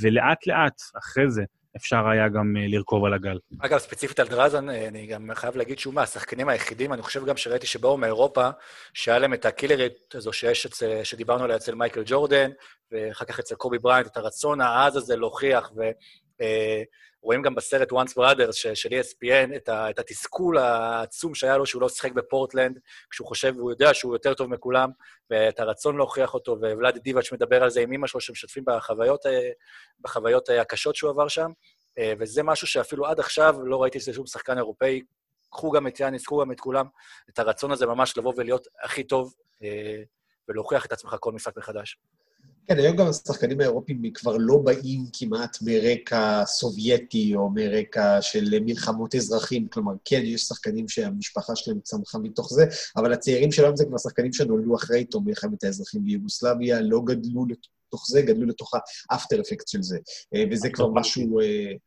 [0.00, 1.44] ולאט-לאט, אחרי זה,
[1.76, 3.38] אפשר היה גם אה, לרכוב על הגל.
[3.58, 7.36] אגב, ספציפית על דרזן, אה, אני גם חייב להגיד שהוא מהשחקנים היחידים, אני חושב גם
[7.36, 8.48] שראיתי שבאו מאירופה,
[8.94, 12.50] שהיה להם את הקילרית הזו שיש אצל, שדיברנו עליה אצל מייקל ג'ורדן,
[12.92, 15.70] ואחר כך אצל קובי בריינט, את הרצון העז הזה להוכיח,
[17.24, 21.82] ורואים גם בסרט Once Brothers של, ESPN את, ה, את התסכול העצום שהיה לו שהוא
[21.82, 22.78] לא שיחק בפורטלנד,
[23.10, 24.90] כשהוא חושב, והוא יודע שהוא יותר טוב מכולם,
[25.30, 29.50] ואת הרצון להוכיח אותו, וולאדי דיבאץ' מדבר על זה עם אמא שלו, שמשתפים בחוויות, אה,
[30.00, 31.50] בחוויות אה, הקשות שהוא עבר שם.
[31.98, 35.02] אה, וזה משהו שאפילו עד עכשיו לא ראיתי אצל שום שחקן אירופאי.
[35.50, 36.86] קחו גם את יאניס, קחו גם את כולם,
[37.30, 39.34] את הרצון הזה ממש לבוא ולהיות הכי טוב
[40.48, 41.98] ולהוכיח את עצמך כל משחק מחדש.
[42.66, 49.14] כן, היום גם השחקנים האירופים כבר לא באים כמעט מרקע סובייטי או מרקע של מלחמות
[49.14, 49.68] אזרחים.
[49.68, 52.64] כלומר, כן, יש שחקנים שהמשפחה שלהם צמחה מתוך זה,
[52.96, 57.46] אבל הצעירים שלנו זה כבר שחקנים שנולדו אחרי תום מלחמת האזרחים ביוגוסלביה, לא גדלו
[57.94, 58.70] לתוך זה, גדלו לתוך
[59.10, 59.98] האפטר אפקט של זה.
[60.34, 61.38] אה, וזה כבר משהו,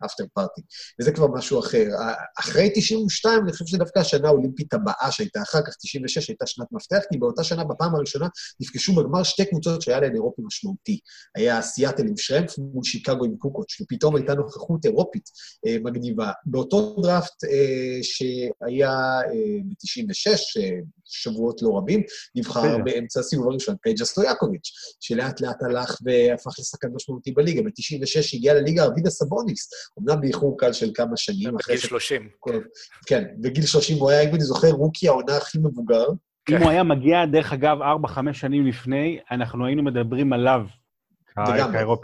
[0.05, 0.61] אפטר פארטי.
[1.01, 1.85] וזה כבר משהו אחר.
[1.99, 6.67] אה, אחרי 92, אני חושב שדווקא השנה האולימפית הבאה שהייתה אחר כך, 96, הייתה שנת
[6.71, 8.27] מפתח, כי באותה שנה, בפעם הראשונה,
[8.59, 10.99] נפגשו בגמר שתי קבוצות שהיה להן אירופי משמעותי.
[11.35, 15.29] היה סיאטל עם שרמפ מול שיקגו עם קוקוץ', ופתאום הייתה נוכחות אירופית
[15.67, 16.31] אה, מגניבה.
[16.45, 22.03] באותו דראפט אה, שהיה אה, ב-96, אה, שבועות לא רבים,
[22.35, 22.61] נבחר.
[22.83, 27.61] באמצע הסיבוב הראשון פייג'ה סטויאקוביץ', שלאט לאט הלך והפך לשחקן משמעותי בליגה.
[27.61, 31.55] ב-96 הגיע לליגה ארבידה סבוניס, אמנם באיחור קל של כמה שנים.
[31.55, 32.29] אחרי בגיל ש- 30.
[32.39, 32.61] כל-
[33.05, 36.05] כן, בגיל 30 הוא היה, אם אני זוכר, רוקי העונה הכי מבוגר.
[36.49, 40.61] אם הוא היה מגיע, דרך אגב, 4-5 שנים לפני, אנחנו היינו מדברים עליו.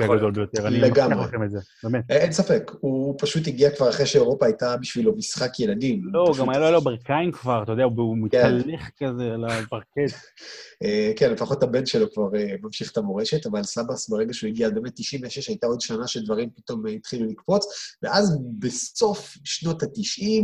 [0.03, 0.31] יכול הגדול.
[0.31, 0.67] ביותר.
[0.67, 0.81] אני.
[0.81, 2.03] מבטיח לכם את זה, באמת.
[2.09, 6.01] אין ספק, הוא פשוט הגיע כבר אחרי שאירופה הייתה בשבילו משחק ילדים.
[6.11, 10.15] לא, גם היה לו ברכיים כבר, אתה יודע, הוא מתהלך כזה על הפרקט.
[10.83, 14.69] אה, כן, לפחות הבן שלו כבר אה, ממשיך את המורשת, אבל סבאס, ברגע שהוא הגיע,
[14.69, 17.65] באמת 96 הייתה עוד שנה שדברים פתאום אה, התחילו לקפוץ,
[18.03, 20.43] ואז בסוף שנות ה-90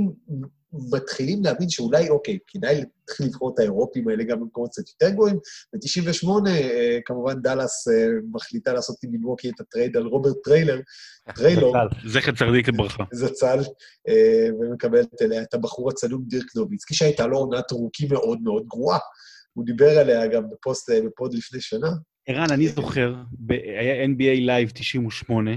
[0.73, 5.35] מתחילים להבין שאולי, אוקיי, כדאי להתחיל לבחור את האירופים האלה גם במקומות קצת יותר גבוהים.
[5.73, 10.79] ב-98, אה, כמובן דאלאס אה, מחליטה לעשות עם מילווקי את ה trade על רוברט טריילר,
[11.35, 13.03] טריילור, זכר צדיק לברכה.
[13.13, 13.59] זצ"ל,
[14.09, 18.99] אה, ומקבלת אליה את הבחור הצנום דירק נוביצקי, שהייתה לו עונת rookie מאוד מאוד גרועה.
[19.53, 21.89] הוא דיבר עליה גם בפוסט, ב pod לפני שנה.
[22.27, 23.15] ערן, אני זוכר,
[23.49, 25.51] היה NBA Live 98,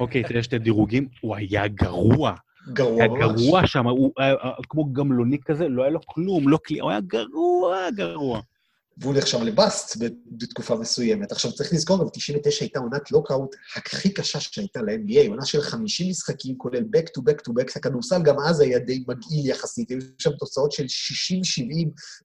[0.00, 2.34] אוקיי, יש שתי דירוגים, הוא היה גרוע.
[2.68, 3.42] גרוע היה ממש.
[3.42, 6.90] גרוע שם, הוא היה היה כמו גמלוני כזה, לא היה לו כלום, לא כלי, הוא
[6.90, 8.40] היה גרוע, גרוע.
[8.98, 11.32] והוא נחשב לבאסט בתקופה מסוימת.
[11.32, 16.10] עכשיו, צריך לזכור, גם 99 הייתה עונת לוקאוט הכי קשה שהייתה ל-NBA, עונה של 50
[16.10, 19.98] משחקים, כולל back to back to back, הכדורסל גם אז היה די מגעיל יחסית, היו
[20.18, 20.86] שם תוצאות של 60-70,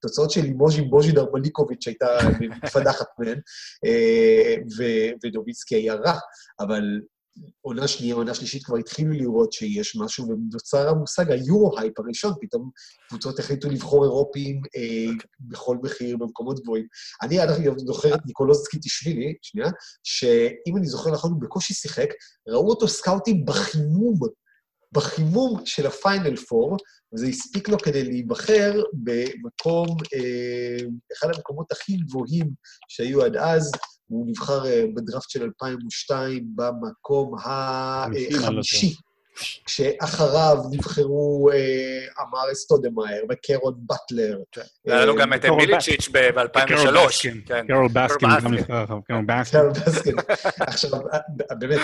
[0.01, 2.07] תוצאות של לימוז'י בוז'ידר מליקוביץ' שהייתה
[2.63, 3.39] מפדחת מהן,
[3.85, 4.55] אה,
[5.23, 6.19] ונוביצקי היה רע,
[6.59, 6.83] אבל
[7.61, 12.69] עונה שנייה, עונה שלישית כבר התחילו לראות שיש משהו, ונוצר המושג ה Euro-hype הראשון, פתאום
[13.09, 16.85] קבוצות החליטו לבחור אירופים אה, בכל מחיר, במקומות גבוהים.
[17.21, 19.69] אני עד עכשיו זוכר את ניקולוז צקיטישווילי, שנייה,
[20.03, 22.09] שאם אני זוכר נכון, הוא בקושי שיחק,
[22.47, 24.19] ראו אותו סקאוטים בחימום,
[24.91, 26.77] בחימום של הפיינל פור,
[27.13, 30.85] וזה הספיק לו כדי להיבחר במקום, אה,
[31.17, 32.49] אחד המקומות הכי גבוהים
[32.89, 33.71] שהיו עד אז,
[34.11, 38.95] הוא נבחר אה, בדראפט של 2002 במקום החמישי.
[39.65, 44.37] כשאחריו נבחרו אה, אמר סטודמאייר וקרון באטלר.
[44.85, 47.07] היה לנו גם את מיליצ'יץ' קרול ב-2003.
[47.07, 47.41] בסקין.
[47.45, 47.67] כן.
[47.67, 48.53] קרול בסקין קרול גם.
[48.53, 49.61] נבחר אחריו, קרול בסקין.
[49.61, 50.15] קרול בסקין.
[50.59, 50.89] עכשיו,
[51.59, 51.79] באמת,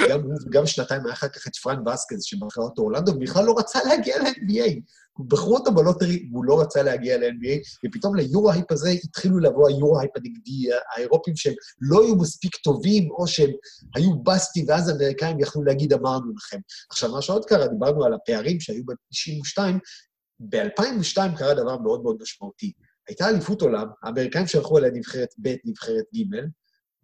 [0.50, 4.18] גם שנתיים היה אחר כך את פרן בסקז, שבחר אותו אורלנדו, ובכלל לא רצה להגיע
[4.18, 4.80] ל-NBA.
[5.28, 9.70] בחרו אותו ב lottery, והוא לא רצה להגיע ל-NBA, ופתאום ל Euro-hype הזה התחילו לבוא
[9.70, 13.50] ה Euro-hype הנגדי, האירופים שהם לא היו מספיק טובים, או שהם
[13.96, 16.58] היו באסטים, ואז האמריקאים יכלו להגיד, אמרנו לכם.
[16.90, 19.62] עכשיו, מה שעוד קרה, דיברנו על הפערים שהיו ב-92,
[20.40, 22.72] ב-2002 קרה דבר מאוד מאוד משמעותי.
[23.08, 26.36] הייתה אליפות עולם, האמריקאים שלחו אליה נבחרת ב', נבחרת ג',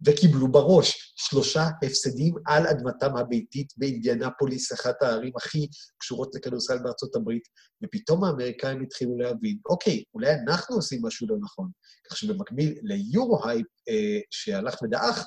[0.06, 5.66] וקיבלו בראש שלושה הפסדים על אדמתם הביתית באינדיאנפוליס, אחת הערים הכי
[5.98, 7.42] קשורות לכדורסל בארצות הברית,
[7.84, 11.70] ופתאום האמריקאים התחילו להבין, אוקיי, אולי אנחנו עושים משהו לא נכון.
[12.10, 15.26] כך שבמקביל ליורו-הייפ אה, שהלך ודעך,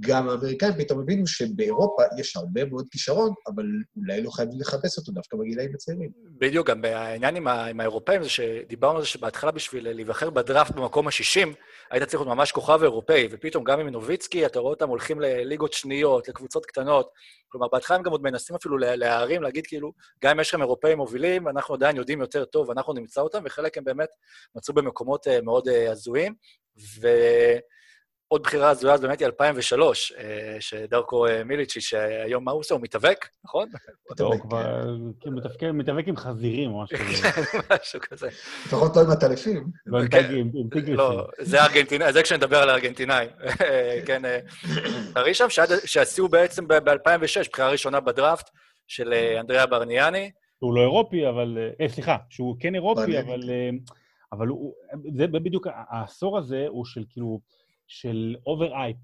[0.00, 3.64] גם האמריקאים פתאום הבינו שבאירופה יש הרבה מאוד כישרון, אבל
[3.96, 6.10] אולי לא חייבים לחפש אותו דווקא בגילאים הצעירים.
[6.38, 10.74] בדיוק, גם העניין עם, ה- עם האירופאים זה שדיברנו על זה שבהתחלה בשביל להיבחר בדראפט
[10.74, 11.48] במקום ה-60,
[11.90, 15.72] היית צריך להיות ממש כוכב אירופאי, ופתאום גם עם נוביצקי, אתה רואה אותם הולכים לליגות
[15.72, 17.10] שניות, לקבוצות קטנות.
[17.48, 19.92] כלומר, בהתחלה הם גם עוד מנסים אפילו לה- להערים, להגיד כאילו,
[20.24, 23.78] גם אם יש לכם אירופאים מובילים, אנחנו עדיין יודעים יותר טוב, אנחנו נמצא אותם, וחלק
[23.78, 24.08] הם באמת
[24.56, 26.34] מצאו במקומות אה, מאוד אה, הזויים.
[28.30, 32.74] ועוד בחירה הזויה אז באמת היא 2003, אה, שדרקו אה, מיליצ'י, שהיום מה הוא עושה?
[32.74, 33.68] הוא מתאבק, נכון?
[34.20, 34.84] הוא כבר
[35.72, 37.28] מתאבק עם חזירים או משהו כזה.
[37.82, 38.28] משהו כזה.
[38.66, 39.64] לפחות לא עם הטלפים.
[39.86, 40.34] לא עם כן.
[40.34, 40.94] עם טיגריסים.
[40.94, 43.30] לא, זה ארגנטינאי, זה כשנדבר על הארגנטינאים.
[44.06, 44.38] כן, אה,
[45.14, 48.50] תראי שם שעד- שעשו בעצם ב-2006, בחירה ראשונה בדראפט
[48.86, 50.30] של אנדריאה ברניאני.
[50.58, 51.58] שהוא לא אירופי, אבל...
[51.80, 53.20] אה, סליחה, שהוא כן אירופי.
[53.20, 53.40] אבל...
[54.32, 54.74] אבל הוא...
[55.16, 57.40] זה בדיוק, העשור הזה הוא של כאילו...
[57.90, 58.96] של over-hype,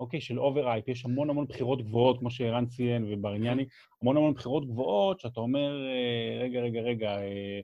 [0.00, 0.20] אוקיי?
[0.20, 0.88] של over-hype.
[0.88, 3.66] יש המון המון בחירות גבוהות, כמו שערן ציין וברניאני,
[4.02, 7.60] המון המון בחירות גבוהות, שאתה אומר, אה, רגע, רגע, רגע, אה,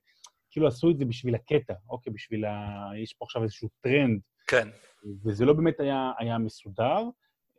[0.50, 2.12] כאילו עשו את זה בשביל הקטע, אוקיי?
[2.12, 2.90] בשביל ה...
[3.02, 4.68] יש פה עכשיו איזשהו טרנד, כן,
[5.24, 7.02] וזה לא באמת היה, היה מסודר,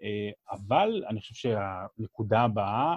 [0.04, 2.96] אה, אבל אני חושב שהנקודה הבאה,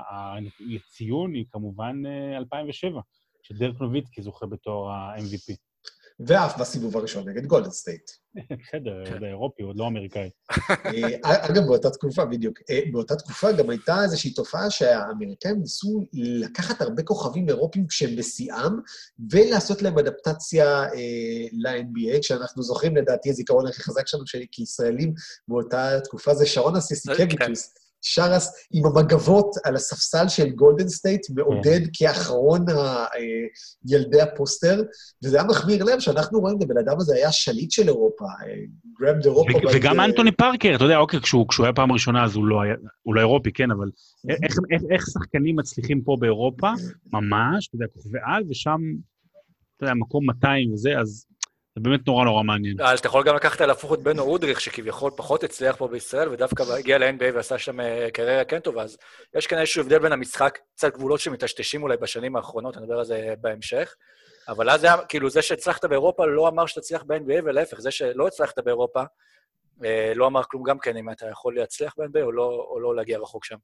[0.77, 3.01] לציון, היא כמובן אה, 2007,
[3.43, 5.72] שדירק נוביצקי זוכה בתואר ה-MVP.
[6.21, 8.11] ואף בסיבוב הראשון נגד גולדן סטייט.
[8.35, 9.13] בסדר, כן.
[9.13, 10.31] עוד אירופי, עוד לא אמריקאי.
[10.71, 16.81] אה, אגב, באותה תקופה, בדיוק, אה, באותה תקופה גם הייתה איזושהי תופעה שהאמריקאים ניסו לקחת
[16.81, 18.73] הרבה כוכבים אירופים כשהם בשיאם,
[19.31, 25.15] ולעשות להם אדפטציה אה, ל-NBA, כשאנחנו זוכרים, לדעתי, הזיכרון הכי חזק שלנו כישראלים
[25.49, 27.75] באותה תקופה זה שרון אסיסיקביצ'וס.
[28.03, 33.07] שרס עם המגבות על הספסל של גולדן סטייט, מעודד כאחרון ה- אה,
[33.89, 34.83] ילדי הפוסטר,
[35.25, 38.25] וזה היה מחמיר לב שאנחנו רואים, הבן אדם הזה היה שליט של אירופה,
[39.01, 39.51] גרם דה אירופה.
[39.75, 43.15] וגם אנטוני פארקר, אתה יודע, אוקיי, כשהוא היה פעם ראשונה אז הוא לא היה, הוא
[43.15, 43.91] לא אירופי, כן, אבל
[44.31, 46.71] איך- איך- איך שחקנים מצליחים פה באירופה,
[47.13, 48.81] ממש, אתה יודע, כוכבי על, ושם,
[49.77, 51.27] אתה יודע, מקום 200 וזה, אז
[51.77, 52.77] זה באמת נורא נורא מעניין.
[52.81, 56.29] אז אתה יכול גם לקחת על הפוך את בנו אודריך, שכביכול פחות הצליח פה בישראל,
[56.29, 58.97] ודווקא הגיע ל-NBA ועשה שם אה, קריירה כן טובה, אז
[59.35, 63.05] יש כאן איזשהו הבדל בין המשחק, קצת גבולות שמטשטשים אולי בשנים האחרונות, אני אדבר על
[63.05, 63.95] זה בהמשך.
[64.49, 68.59] אבל אז היה, כאילו, זה שהצלחת באירופה לא אמר שתצליח ב-NBA, ולהפך, זה שלא הצלחת
[68.59, 69.03] באירופה,
[69.85, 72.97] אה, לא אמר כלום גם כן, אם אתה יכול להצליח ב-NBA או לא, או לא
[72.97, 73.57] להגיע רחוק שם.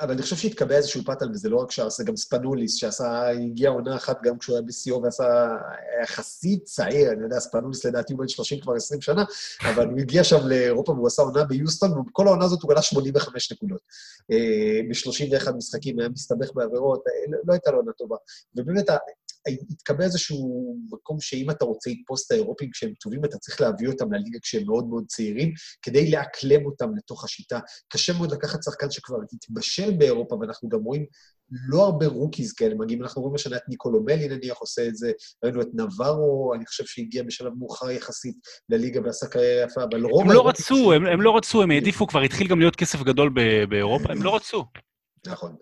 [0.00, 3.96] אבל אני חושב שהתקבע איזשהו פאטל, וזה לא רק זה גם ספנוליס, שעשה, הגיע עונה
[3.96, 8.28] אחת גם כשהוא היה בשיאו ועשה היה יחסית צעיר, אני יודע, ספנוליס לדעתי הוא בן
[8.28, 9.24] 30 כבר 20 שנה,
[9.74, 13.52] אבל הוא הגיע שם לאירופה והוא עשה עונה ביוסטון, ובכל העונה הזאת הוא גלה 85
[13.52, 13.80] נקודות.
[14.30, 18.16] אה, ב-31 משחקים היה מסתבך בעבירות, אה, לא- הייתה לו עונה טובה.
[18.56, 18.90] ובאמת,
[19.70, 24.12] התקבע איזשהו מקום שאם אתה רוצה לתפוס את האירופים כשהם טובים, אתה צריך להביא אותם
[24.12, 27.58] לליגה כשהם מאוד מאוד צעירים, כדי לאקלם אותם לתוך השיטה.
[27.88, 31.06] קשה מאוד לקחת שחקן שכבר התבשל באירופה, ואנחנו גם רואים
[31.68, 33.02] לא הרבה rookies כאלה מגיעים.
[33.02, 35.12] אנחנו רואים השנה את ניקולו מלי נניח עושה את זה,
[35.44, 38.34] ראינו את נבארו, אני חושב שהגיע בשלב מאוחר יחסית
[38.68, 40.22] לליגה ועשה קריירה יפה, אבל רוב...
[40.22, 43.30] הם לא רצו, הם הם לא רצו, הם העדיפו, כבר התחיל גם להיות כסף גדול
[43.68, 44.64] באירופה, הם לא רצו.
[45.26, 45.56] נכון.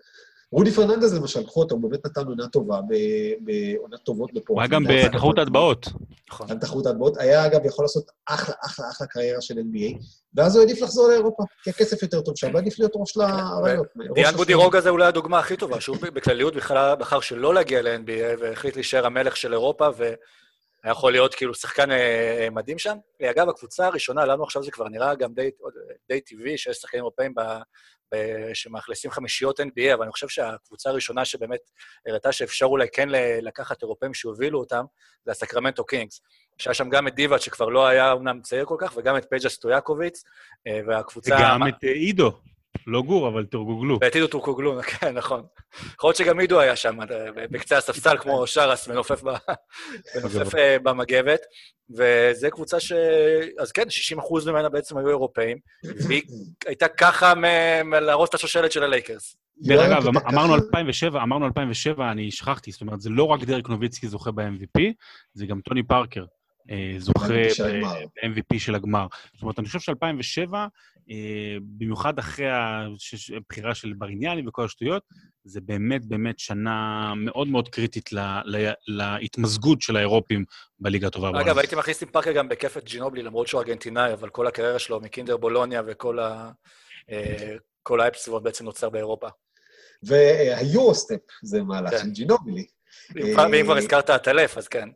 [0.51, 4.49] רודי פרננדז למשל, קחו אותו, הוא באמת נתן עונה טובה, ב- בעונות טובות בפורטלנד.
[4.49, 5.87] הוא היה גם בתחרות ההטבעות.
[6.29, 6.51] נכון.
[6.51, 7.17] על תחרות ההטבעות.
[7.17, 11.43] היה, אגב, יכול לעשות אחלה, אחלה, אחלה קריירה של NBA, ואז הוא העדיף לחזור לאירופה,
[11.63, 13.87] כי הכסף יותר טוב שם, ועדיף להיות ראש לאריות.
[14.13, 18.75] דיאן בודירוגה זה אולי הדוגמה הכי טובה, שהוא בכלליות בכלל בחר שלא להגיע ל-NBA והחליט
[18.75, 20.15] להישאר המלך של אירופה, והיה
[20.91, 22.97] יכול להיות כאילו שחקן אה, מדהים שם.
[23.23, 25.33] אגב, הקבוצה הראשונה, לנו עכשיו זה כבר נראה גם
[26.09, 27.33] די, טבעי, שיש שחקנים אירופאים
[28.53, 31.59] שמאכלסים חמישיות NBA, אבל אני חושב שהקבוצה הראשונה שבאמת
[32.07, 33.09] הראתה שאפשר אולי כן
[33.41, 34.85] לקחת אירופאים שהובילו אותם,
[35.25, 36.21] זה הסקרמנטו קינגס.
[36.57, 39.49] שהיה שם גם את דיבאץ, שכבר לא היה אומנם צעיר כל כך, וגם את פג'ה
[39.49, 40.23] סטויאקוביץ,
[40.67, 41.35] אה, והקבוצה...
[41.35, 42.31] וגם את אה, עידו,
[42.87, 43.97] לא גור, אבל טורקוגלו.
[44.01, 45.43] ואת עידו טורקוגלו, כן, נכון.
[45.93, 47.05] יכול להיות שגם עידו היה שם, אה,
[47.51, 49.23] בקצה הספסל, כמו שרס, מנופף
[50.57, 51.39] אה, במגבת.
[51.97, 52.91] וזו קבוצה ש...
[53.59, 55.57] אז כן, 60 אחוז ממנה בעצם היו אירופאים,
[56.07, 56.21] והיא
[56.65, 57.33] הייתה ככה
[58.01, 59.35] להרוס את השושלת של הלייקרס.
[59.61, 63.09] דרך לא, אגב, אתה אמ- אמרנו ככה- 2007, אמרנו 2007, אני שכחתי, זאת אומרת, זה
[63.09, 64.81] לא רק דרק נוביצקי זוכה ב-MVP,
[65.33, 66.25] זה גם טוני פארקר
[66.71, 69.07] אה, זוכה ב-MVP של הגמר.
[69.33, 70.67] זאת אומרת, אני חושב ש-2007 אה,
[71.61, 72.45] במיוחד אחרי
[73.37, 75.03] הבחירה של ברניאני וכל השטויות,
[75.43, 80.45] זה באמת באמת שנה מאוד מאוד קריטית ל, ל, להתמזגות של האירופים
[80.79, 81.45] בליגה הטובה בעולם.
[81.45, 84.79] אגב, הייתי מכניס עם פארקר גם בכיף את ג'ינובילי, למרות שהוא ארגנטינאי, אבל כל הקריירה
[84.79, 86.51] שלו מקינדר בולוניה וכל ה...
[87.11, 89.27] אה, כל סביבו בעצם נוצר באירופה.
[90.03, 91.97] והיורוסטפ זה מהלך כן.
[91.97, 92.09] של
[93.33, 94.89] כבר- ואם כבר אה, הזכרת עטלף, אז כן.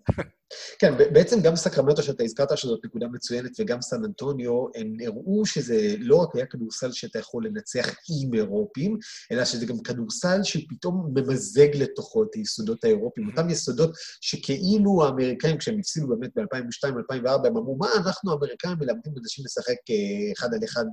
[0.79, 5.95] כן, בעצם גם סקרמנטו שאתה הזכרת, שזאת נקודה מצוינת, וגם סן אנטוניו, הם הראו שזה
[5.99, 8.97] לא רק היה כדורסל שאתה יכול לנצח עם אירופים,
[9.31, 13.27] אלא שזה גם כדורסל שפתאום ממזג לתוכו את היסודות האירופיים.
[13.29, 13.91] אותם יסודות
[14.21, 20.31] שכאילו האמריקאים, כשהם הפסידו באמת ב-2002-2004, הם אמרו, מה, אנחנו האמריקאים מלמדים אנשים לשחק אה,
[20.37, 20.85] אחד על אחד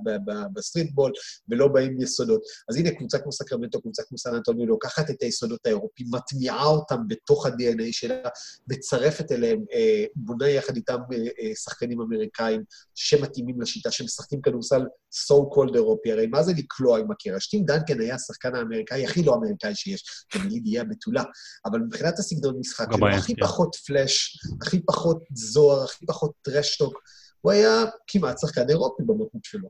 [0.53, 1.11] ב streetball,
[1.49, 2.41] ולא באים יסודות.
[2.69, 6.97] אז הנה, קבוצה כמו סקרמנטו, קבוצה כמו סן אנטוניו, לוקחת את היסודות האירופיים, מטמיעה אותם
[7.07, 8.29] בתוך ה-DNA שלה,
[8.67, 12.61] מצרפת אליהם, אה, בונה יחד איתם אה, אה, שחקנים אמריקאים
[12.95, 14.81] שמתאימים לשיטה, שמשחקים כדורסל
[15.29, 16.11] so called אירופי.
[16.11, 17.47] הרי מה זה לקלוע עם הקרש?
[17.47, 21.23] טים דנקן היה השחקן האמריקאי הכי לא אמריקאי שיש, תמיד איי הבתולה,
[21.65, 23.45] אבל מבחינת הסגנון משחק שלו, הכי כן.
[23.45, 26.93] פחות פלאש, הכי פחות זוהר, הכי פחות trash talk,
[27.41, 29.69] הוא היה כמעט שחקן אירופי במהות שלו.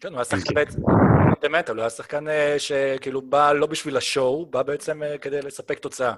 [0.00, 0.54] כן, הוא היה שחקן כן.
[0.54, 0.80] בעצם,
[1.40, 2.24] פונדמנטל, הוא היה שחקן
[2.58, 6.14] שכאילו בא לא בשביל השואו, בא בעצם כדי לספק תוצאה.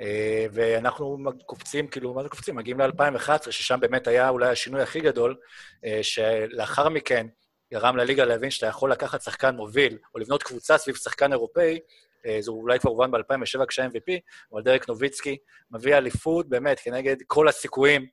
[0.00, 2.56] אה, ואנחנו קופצים, כאילו, מה זה קופצים?
[2.56, 5.36] מגיעים ל-2011, ששם באמת היה אולי השינוי הכי גדול,
[5.84, 7.26] אה, שלאחר מכן
[7.72, 11.78] גרם לליגה להבין שאתה יכול לקחת שחקן מוביל, או לבנות קבוצה סביב שחקן אירופאי,
[12.26, 14.12] אה, זה אולי כבר הובן ב-2007 כשה-MVP,
[14.52, 15.36] אבל דרק נוביצקי
[15.70, 18.06] מביא אליפות באמת כנגד כל הסיכויים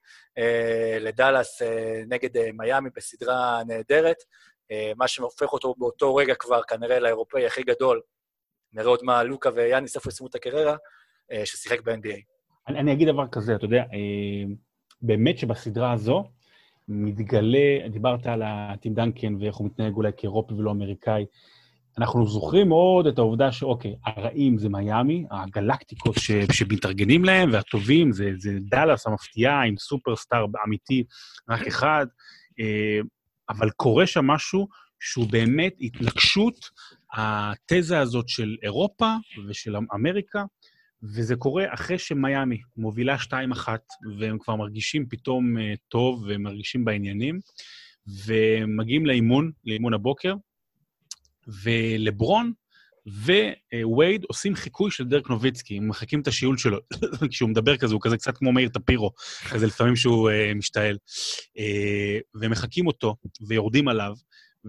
[1.00, 1.62] לדאלאס
[2.08, 4.18] נגד מיאמי בסדרה נהדרת.
[4.98, 8.02] מה שהופך אותו באותו רגע כבר כנראה לאירופאי הכי גדול.
[8.74, 10.76] נראה עוד מה לוקה ויאניס איפה יסיימו את הקריירה,
[11.46, 12.22] ששיחק ב-NBA.
[12.68, 14.54] אני, אני אגיד דבר כזה, אתה יודע, אה,
[15.02, 16.24] באמת שבסדרה הזו
[16.88, 21.26] מתגלה, דיברת על הטים דנקן ואיך הוא מתנהג אולי כאירופי ולא אמריקאי.
[21.98, 28.32] אנחנו זוכרים מאוד את העובדה שאוקיי, הרעים זה מיאמי, הגלקטיקות ש, שמתארגנים להם, והטובים זה,
[28.38, 31.04] זה דאלאס המפתיעה עם סופרסטאר אמיתי,
[31.50, 32.06] רק אחד,
[32.60, 33.00] אה,
[33.50, 34.68] אבל קורה שם משהו
[35.00, 36.56] שהוא באמת התנגשות
[37.14, 39.16] התזה הזאת של אירופה
[39.48, 40.44] ושל אמריקה,
[41.14, 43.68] וזה קורה אחרי שמיאמי מובילה 2-1,
[44.20, 47.40] והם כבר מרגישים פתאום אה, טוב ומרגישים בעניינים,
[48.26, 50.36] ומגיעים לאימון, לאימון הבוקר,
[51.64, 52.52] ולברון
[53.84, 56.78] ווייד עושים חיקוי של דרק נוביצקי, הם מחקים את השיעול שלו.
[57.32, 59.12] כשהוא מדבר כזה, הוא כזה קצת כמו מאיר טפירו,
[59.50, 60.98] כזה לפעמים שהוא uh, משתעל.
[61.58, 63.16] Uh, ומחקים אותו,
[63.48, 64.14] ויורדים עליו,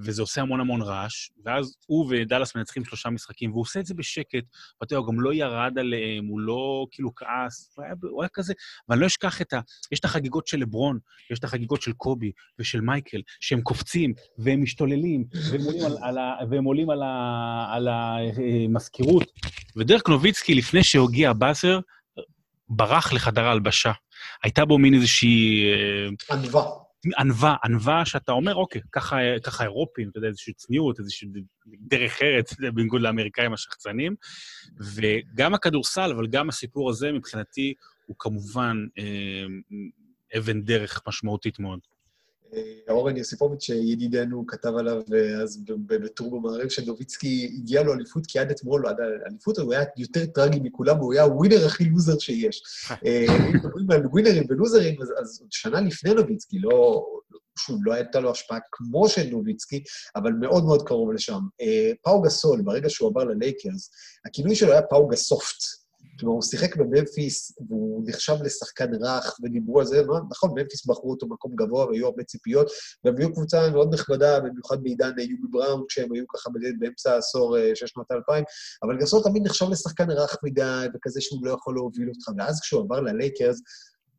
[0.05, 3.94] וזה עושה המון המון רעש, ואז הוא ודאלאס מנצחים שלושה משחקים, והוא עושה את זה
[3.94, 4.44] בשקט,
[4.80, 8.28] ואתה יודע, הוא גם לא ירד עליהם, הוא לא כאילו כעס, הוא היה, הוא היה
[8.32, 8.55] כזה,
[8.88, 9.61] ואני לא אשכח את ה...
[9.92, 10.99] יש את החגיגות של לברון,
[11.30, 16.18] יש את החגיגות של קובי ושל מייקל, שהם קופצים, והם משתוללים, והם עולים על, על,
[16.18, 19.32] ה, והם עולים על, ה, על המזכירות.
[19.76, 21.80] ודרק נוביצקי, לפני שהגיע הבאזר,
[22.68, 23.92] ברח לחדר ההלבשה.
[24.42, 25.64] הייתה בו מין איזושהי...
[25.72, 26.86] אה, ענווה.
[27.18, 31.28] ענווה, ענווה שאתה אומר, אוקיי, ככה, ככה אירופים, אתה יודע, איזושהי צניעות, איזושהי
[31.66, 34.14] דרך ארץ, בניגוד לאמריקאים השחצנים.
[34.94, 37.74] וגם הכדורסל, אבל גם הסיפור הזה, מבחינתי,
[38.07, 39.44] הוא כמובן אה,
[40.38, 41.80] אבן דרך משמעותית מאוד.
[42.55, 48.38] אה, אורן יוסיפוביץ', ידידנו, כתב עליו אה, אז בטור במערב שנוביצקי הגיע לו אליפות, כי
[48.38, 52.62] עד אתמול, עד האליפות, הוא היה יותר טרגי מכולם, הוא היה הווינר הכי לוזר שיש.
[53.07, 57.07] אה, אם מדברים על ווינרים ולוזרים, אז, שנה לפני נוביצקי, לא...
[57.59, 59.82] שוב, לא הייתה לו השפעה כמו של נוביצקי,
[60.16, 61.40] אבל מאוד מאוד קרוב לשם.
[61.61, 63.90] אה, פאו גסול, ברגע שהוא עבר ללייקרס,
[64.26, 65.86] הכינוי שלו היה פאו גסופט.
[66.21, 70.03] כלומר, הוא שיחק בממפיס, והוא נחשב לשחקן רך, ודיברו על זה?
[70.31, 72.67] נכון, ממפיס בחרו אותו מקום גבוה, והיו הרבה ציפיות,
[73.05, 77.71] והם היו קבוצה מאוד נכבדה, במיוחד בעידן יובי בראון, כשהם היו ככה באמצע העשור אה,
[77.75, 78.45] של שנות האלפיים,
[78.83, 82.29] אבל גסול תמיד נחשב לשחקן רך מדי, וכזה שהוא לא יכול להוביל אותך.
[82.39, 83.61] ואז כשהוא עבר ללייקרס,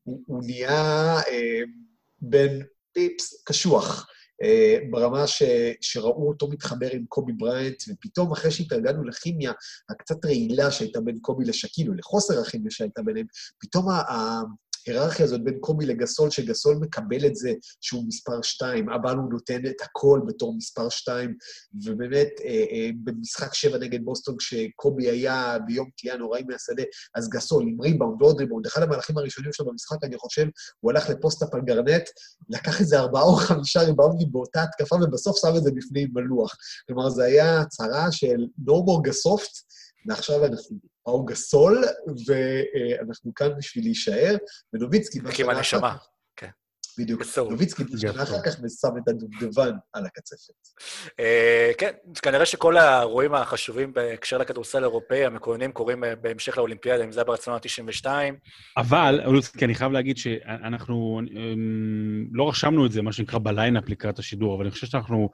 [0.03, 1.61] הוא, הוא נהיה אה,
[2.21, 2.59] בן
[2.93, 4.07] פיפס קשוח.
[4.43, 5.43] אה, ברמה ש,
[5.81, 9.51] שראו אותו מתחבר עם קובי בריינט, ופתאום אחרי שהתרגלנו לכימיה
[9.89, 13.25] הקצת רעילה שהייתה בין קובי לשקיל, לחוסר הכימיה שהייתה ביניהם,
[13.59, 14.41] פתאום ה-
[14.89, 19.65] ההיררכיה הזאת בין קובי לגסול, שגסול מקבל את זה שהוא מספר שתיים, אבל הוא נותן
[19.65, 21.35] את הכל בתור מספר שתיים,
[21.85, 26.83] ובאמת, אה, אה, במשחק שבע נגד בוסטון, כשקובי היה ביום תלייה נוראי מהשדה,
[27.15, 30.45] אז גסול עם ריבאונד ועוד ריבאונד, אחד המהלכים הראשונים שלו במשחק, אני חושב,
[30.79, 32.03] הוא הלך לפוסט-אפ על גרנט,
[32.49, 36.55] לקח איזה ארבעה או חמישה ריבאונדים באותה התקפה, ובסוף שם את זה בפנים בלוח.
[36.87, 39.51] כלומר, זו הייתה הצהרה של no more גסופט,
[40.07, 41.83] ועכשיו אנחנו פאו גסול,
[42.27, 44.35] ואנחנו כאן בשביל להישאר,
[44.73, 45.19] ונוביצקי...
[45.19, 45.95] בשנה הנשמה.
[46.35, 46.49] כן.
[46.97, 47.21] בדיוק.
[47.49, 48.21] נוביצקי שנה גסטון.
[48.21, 50.53] אחר כך ושם את הדובדבן על הקצפת.
[51.19, 51.91] אה, כן,
[52.21, 57.25] כנראה שכל האירועים החשובים בהקשר לכדורסל האירופאי, המקורנים, קורים אה, בהמשך לאולימפיאדה, אם זה היה
[57.25, 58.35] ברצלונה 92.
[58.77, 64.19] אבל, אולוסקי, אני חייב להגיד שאנחנו אמ, לא רשמנו את זה, מה שנקרא, בליינאפ לקראת
[64.19, 65.29] השידור, אבל אני חושב שאנחנו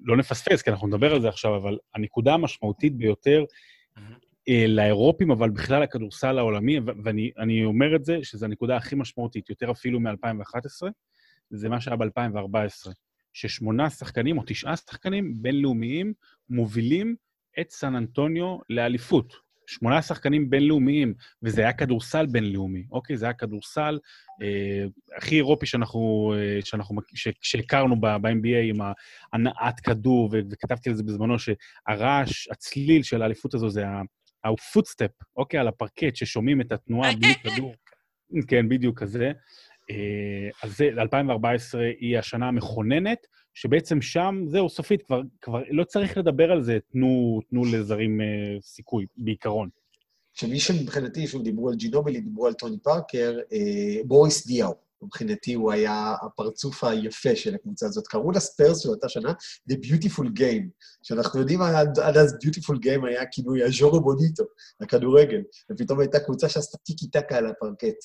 [0.00, 3.44] לא נפספס, כי אנחנו נדבר על זה עכשיו, אבל הנקודה המשמעותית ביותר
[4.48, 9.70] לאירופים, אבל בכלל לכדורסל העולמי, ואני אני אומר את זה, שזו הנקודה הכי משמעותית, יותר
[9.70, 10.88] אפילו מ-2011,
[11.50, 12.90] זה מה שהיה ב-2014,
[13.32, 16.12] ששמונה שחקנים או תשעה שחקנים בינלאומיים
[16.48, 17.16] מובילים
[17.60, 19.44] את סן אנטוניו לאליפות.
[19.66, 23.16] שמונה שחקנים בינלאומיים, וזה היה כדורסל בינלאומי, אוקיי?
[23.16, 23.98] זה היה כדורסל
[24.42, 24.84] אה,
[25.16, 28.76] הכי אירופי שאנחנו, אה, שאנחנו, ש- שהכרנו ב- ב-NBA עם
[29.32, 33.84] הנעת כדור, וכתבתי על זה בזמנו, שהרעש, הצליל של האליפות הזו זה
[34.44, 35.60] ה footstep, אוקיי?
[35.60, 37.74] על הפרקט, ששומעים את התנועה בלי כדור.
[38.48, 39.32] כן, בדיוק כזה.
[39.90, 46.18] אה, אז זה, 2014 היא השנה המכוננת, שבעצם שם, זהו, סופית, כבר, כבר לא צריך
[46.18, 48.26] לדבר על זה, תנו, תנו לזרים אה,
[48.60, 49.68] סיכוי, בעיקרון.
[50.32, 54.83] שמי שמבחינתי, שוב, דיברו על ג'ינובילי, דיברו על טוני פארקר, אה, בוריס דיאו.
[55.04, 58.06] מבחינתי הוא היה הפרצוף היפה של הקבוצה הזאת.
[58.06, 59.32] קראו לספיירס של אותה שנה
[59.70, 60.68] The Beautiful Game,
[61.02, 64.44] שאנחנו יודעים עד עד אז Beautiful Game היה כינוי ה jogo bonito,
[64.80, 65.40] הכדורגל,
[65.72, 67.96] ופתאום הייתה קבוצה שעשתה טיקי טקה על הפרקט,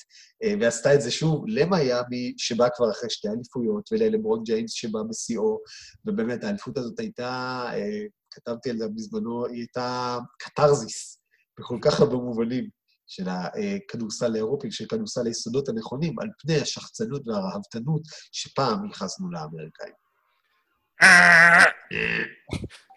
[0.42, 5.58] אה, ועשתה את זה שוב למיאמי, שבא כבר אחרי שתי אליפויות, וללברון ג'יימס שבא בשיאו,
[6.06, 11.20] ובאמת, האליפות הזאת הייתה, אה, כתבתי על זה בזמנו, היא הייתה קתרזיס
[11.60, 12.79] בכל כך הרבה מובנים.
[13.10, 18.02] של הכדורסל האירופי, של כדורסל היסודות הנכונים, על פני השחצנות והרהבתנות
[18.32, 19.94] שפעם ייחסנו לאמריקאים.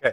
[0.02, 0.12] כן.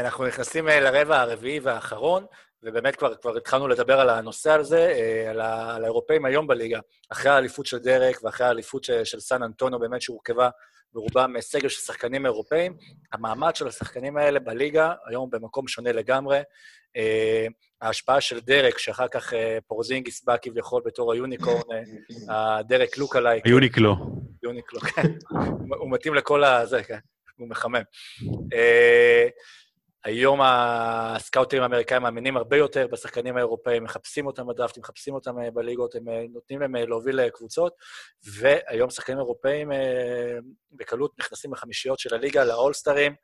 [0.00, 2.26] אנחנו נכנסים אה, לרבע הרביעי והאחרון,
[2.62, 6.80] ובאמת כבר, כבר התחלנו לדבר על הנושא הזה, אה, על, על האירופאים היום בליגה.
[7.10, 10.50] אחרי האליפות של דרק ואחרי האליפות של, של סן אנטונו, באמת שהורכבה
[10.94, 12.76] ברובם סגל של שחקנים אירופאים,
[13.12, 16.38] המעמד של השחקנים האלה בליגה היום במקום שונה לגמרי.
[16.96, 17.46] אה,
[17.82, 21.60] ההשפעה של דרק, שאחר כך אה, פורזינגיס בא כביכול בתור ה unicorn,
[22.30, 23.96] אה, הדרק lookalike, היוניקלו.
[24.42, 25.02] יוניקלו, כן.
[25.30, 26.66] הוא- הוא מתאים לכל ה...
[26.66, 26.98] זה, כן.
[27.38, 27.82] הוא מחמם.
[30.04, 35.94] היום הסקאוטים האמריקאים מאמינים הרבה יותר בשחקנים האירופאים, מחפשים אותם בדראפטים, מחפשים אותם אה, בליגות,
[35.94, 37.72] הם אה, נותנים להם אה, להוביל קבוצות,
[38.24, 39.70] והיום שחקנים אירופאים
[40.72, 43.14] בקלות נכנסים לחמישיות של הליגה, לאולסטרים,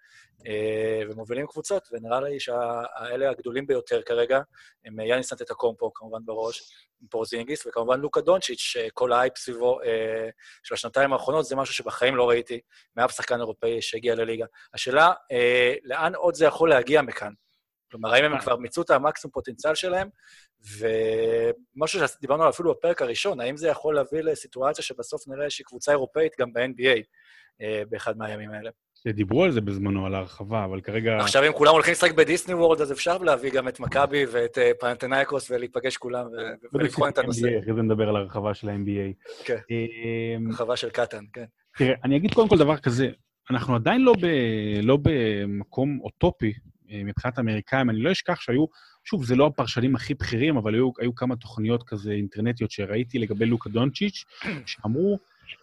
[1.11, 4.41] ומובילים קבוצות, ונראה לי שהאלה הגדולים ביותר כרגע
[4.85, 6.73] הם אה, יאניס אנטטקומפו, כמובן בראש,
[7.03, 10.29] עם פורזינגיס, וכמובן לוקה דונצ'יץ', שכל האייפ סביבו אה,
[10.63, 12.61] של השנתיים האחרונות, זה משהו שבחיים לא ראיתי
[12.97, 14.47] מאף שחקן אירופאי שהגיע לליגה.
[14.75, 17.33] השאלה, אה, לאן עוד זה יכול להגיע מכאן?
[17.91, 20.09] כלומר, האם הם כבר מיצו את המקסימום פוטנציאל שלהם?
[21.77, 25.93] ומשהו שדיברנו עליו אפילו בפרק הראשון, האם זה יכול להביא לסיטואציה שבסוף נראה איזושהי קבוצה
[25.93, 27.03] אירופאית גם ב-NBA
[27.61, 28.71] אה, באחד מהימים האלה?
[29.07, 31.17] דיברו על זה בזמנו, על ההרחבה, אבל כרגע...
[31.21, 34.71] עכשיו, אם כולם הולכים לשחק בדיסני וורד, אז אפשר להביא גם את מכבי ואת אה,
[34.81, 36.27] פנתנייקוס ולהיפגש כולם
[36.73, 37.49] ולבחון את הנושא.
[37.63, 39.45] אחרי זה נדבר על הרחבה של ה-NBA.
[39.45, 39.57] כן.
[39.71, 41.45] אמ, הרחבה של קטן, כן.
[41.77, 43.09] תראה, אני אגיד קודם כל דבר כזה,
[43.51, 44.27] אנחנו עדיין לא, ב,
[44.83, 46.53] לא במקום אוטופי
[46.91, 48.65] אה, מבחינת האמריקאים, אני לא אשכח שהיו,
[49.05, 53.47] שוב, זה לא הפרשנים הכי בכירים, אבל היו, היו כמה תוכניות כזה אינטרנטיות שראיתי לגבי
[53.47, 54.25] לוקה דונצ'יץ',
[54.67, 55.19] שאמרו,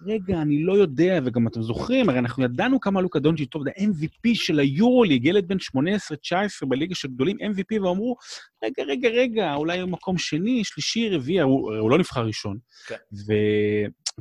[0.05, 3.69] רגע, אני לא יודע, וגם אתם זוכרים, הרי אנחנו ידענו כמה לוקה דונצ'יץ' טוב, זה
[3.69, 8.15] MVP של היורוליג, ילד בן 18-19 בליגה של גדולים, MVP, ואמרו,
[8.63, 12.57] רגע, רגע, רגע, אולי הוא מקום שני, שלישי, רביעי, הוא, הוא לא נבחר ראשון.
[12.87, 12.95] כן.
[13.27, 13.33] ו,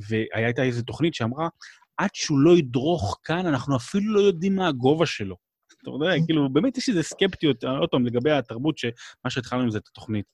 [0.08, 1.48] והייתה איזו תוכנית שאמרה,
[1.96, 5.36] עד שהוא לא ידרוך כאן, אנחנו אפילו לא יודעים מה הגובה שלו.
[5.82, 9.78] אתה יודע, כאילו, באמת יש איזו סקפטיות, עוד פעם, לגבי התרבות, שמה שהתחלנו עם זה
[9.78, 10.26] את התוכנית.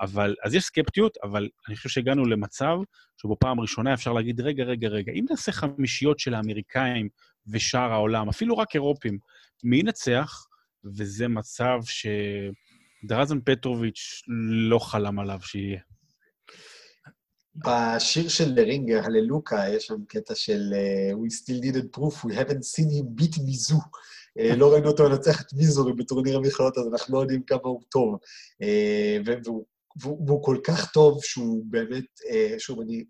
[0.00, 2.76] אבל, אז יש סקפטיות, אבל אני חושב שהגענו למצב
[3.16, 7.08] שבו פעם ראשונה אפשר להגיד, רגע, רגע, רגע, אם נעשה חמישיות של האמריקאים
[7.46, 9.18] ושאר העולם, אפילו רק אירופים,
[9.64, 10.46] מי ינצח?
[10.96, 11.78] וזה מצב
[13.04, 14.22] שדרזן פטרוביץ'
[14.68, 15.80] לא חלם עליו שיהיה.
[17.56, 22.64] בשיר של רינגר, הללוקה, יש שם קטע של אה, We still needed proof, we haven't
[22.64, 23.78] seen him beat מיזו.
[24.38, 27.82] אה, לא ראינו אותו מנצח את מיזורי בטורניר המכללות, אז אנחנו לא יודעים כמה הוא
[27.90, 28.18] טוב.
[28.62, 29.64] אה, והוא,
[29.96, 33.04] והוא, והוא כל כך טוב שהוא באמת, אה, שוב, אני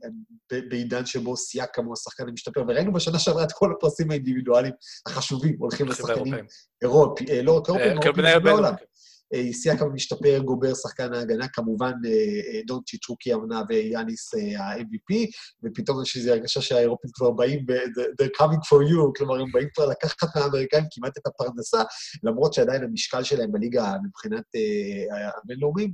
[0.69, 4.75] בעידן שבו סייקם הוא השחקן המשתפר, וראינו בשנה שעברה את כל הפרסים האינדיבידואליים
[5.07, 6.35] החשובים הולכים לשחקנים.
[6.83, 8.75] אירופי, אה, לא רק אירופים, אירופים בעולם.
[9.35, 15.31] אה, סייקם משתפר, גובר שחקן ההגנה, כמובן אה, דונצ'יץ' רוקי העונה ויאניס ה-MVP,
[15.65, 17.67] ופתאום יש איזו הרגשה שהאירופים כבר באים,
[18.23, 21.83] they're coming for you, כלומר, הם באים כבר לקחת מהאמריקאים כמעט את הפרנסה,
[22.23, 24.45] למרות שעדיין המשקל שלהם בליגה מבחינת
[25.43, 25.93] הבינלאומיים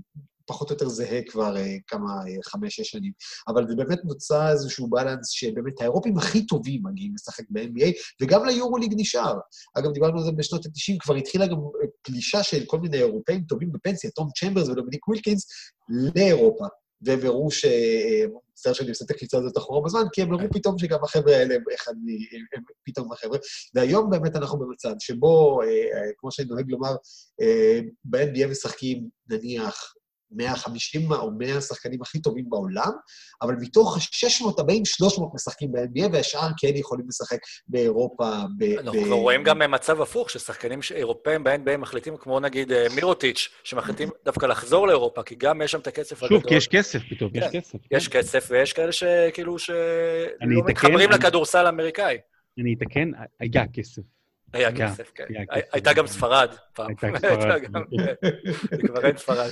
[0.50, 3.12] פחות או יותר זהה כבר אה, כמה, אה, חמש-שש שנים.
[3.48, 7.92] אבל זה באמת נוצר איזשהו בלנס שבאמת האירופים הכי טובים מגיעים לשחק ב-NBA,
[8.22, 9.34] וגם ליורוליג נשאר.
[9.74, 13.42] אגב, דיברנו על זה בשנות ה-90, כבר התחילה גם אה, פלישה של כל מיני אירופאים
[13.42, 15.46] טובים בפנסיה, תום צ'מברס ודומיניק ווילקינס,
[15.88, 16.64] לאירופה.
[17.02, 17.64] והם הראו ש...
[18.52, 21.54] מצטער שאני עושה את הקפיצה הזאת אחורה בזמן, כי הם הראו פתאום שגם החבר'ה האלה
[21.54, 22.08] הם אחד מ...
[22.56, 23.38] הם פתאום החבר'ה.
[23.74, 25.60] והיום באמת אנחנו במצב שבו,
[26.16, 26.96] כמו שאני נוהג לומר,
[28.04, 29.94] ב-NBA משחקים נניח
[30.32, 32.90] 150 או 100 השחקנים הכי טובים בעולם,
[33.42, 38.62] אבל מתוך ה-640, 300 משחקים ב-NBA, והשאר כן יכולים לשחק באירופה, ב...
[38.78, 43.48] אנחנו ב- כבר רואים גם מצב הפוך, ששחקנים אירופאים ב-NBA מחליטים, כמו נגיד אה, מירוטיץ',
[43.64, 46.40] שמחליטים דווקא לחזור לאירופה, כי גם יש שם את הכסף הגדול.
[46.40, 47.78] שוב, כי יש כסף פתאום, יש כן, כסף.
[47.90, 49.74] יש כסף, ויש כאלה שכאילו, שלא
[50.66, 52.16] מתחברים אני- לכדורסל האמריקאי.
[52.58, 53.10] אני אתקן,
[53.40, 54.02] היה כסף.
[54.52, 55.24] היה כסף, כן.
[55.72, 56.86] הייתה גם ספרד פעם.
[57.02, 57.60] הייתה ספרד.
[57.62, 57.82] גם-
[58.70, 59.50] זה כבר אין ספרד.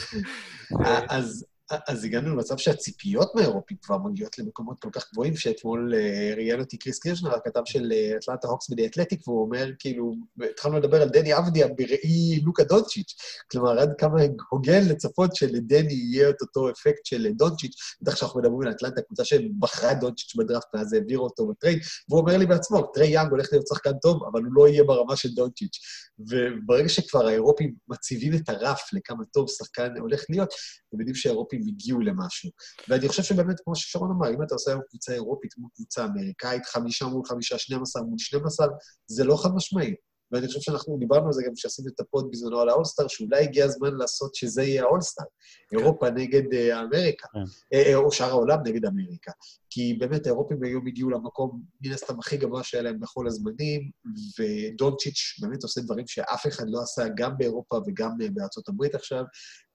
[0.86, 1.44] אה, אז,
[1.88, 6.78] אז הגענו למצב שהציפיות מהאירופים כבר מגיעות למקומות כל כך גבוהים, שאתמול אה, ראיין אותי
[6.78, 10.14] קריס קירשנר, הכתב של אטלנטה הוקס בדי אתלטיק, והוא אומר, כאילו,
[10.50, 13.14] התחלנו לדבר על דני אבדיה בראי לוקה דונצ'יץ',
[13.50, 18.62] כלומר, עד כמה הוגן לצפות שלדני יהיה את אותו אפקט של דונצ'יץ', בטח שאנחנו מדברים
[18.62, 22.82] על אטלנטה, קבוצה שבחרה דונצ'יץ' בדראפט, ואז העבירה אותו ב trade, והוא אומר לי בעצמו,
[22.94, 25.78] טריי יאנג הולך להיות שחקן טוב, אבל הוא לא יהיה ברמה של דונצ'יץ'.
[26.18, 30.48] וברגע שכבר האירופים מציבים את הרף לכמה טוב שחקן הולך להיות,
[30.88, 32.50] אתם יודעים שהאירופים הגיעו למשהו.
[32.88, 36.66] ואני חושב שבאמת, כמו ששרון אמר, אם אתה עושה היום קבוצה אירופית מול קבוצה אמריקאית,
[36.66, 38.66] חמישה מול חמישה, 12 מול 12,
[39.06, 39.94] זה לא חד משמעי.
[40.32, 43.44] ואני חושב שאנחנו דיברנו על זה גם כשעשינו את ה pod בזמנו על האולסטאר, שאולי
[43.44, 45.24] הגיע הזמן לעשות שזה יהיה האולסטאר.
[45.72, 47.38] אירופה נגד אה, אמריקה, כן.
[47.72, 49.32] אה, אה, או שאר העולם נגד אמריקה.
[49.70, 53.90] כי באמת האירופים היום הגיעו למקום, מן הסתם, הכי גבוה שהיה להם בכל הזמנים,
[54.38, 59.24] ודונצ'יץ' באמת עושה דברים שאף אחד לא עשה, גם באירופה וגם בארצות הברית עכשיו,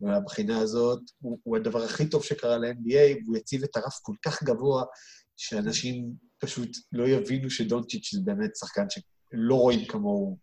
[0.01, 4.43] ומהבחינה הזאת הוא, הוא הדבר הכי טוב שקרה ל-NBA, והוא יציב את הרף כל כך
[4.43, 4.83] גבוה,
[5.37, 8.89] שאנשים פשוט לא יבינו שדונצ'יץ' זה באמת שחקן
[9.33, 10.37] שלא רואים כמוהו.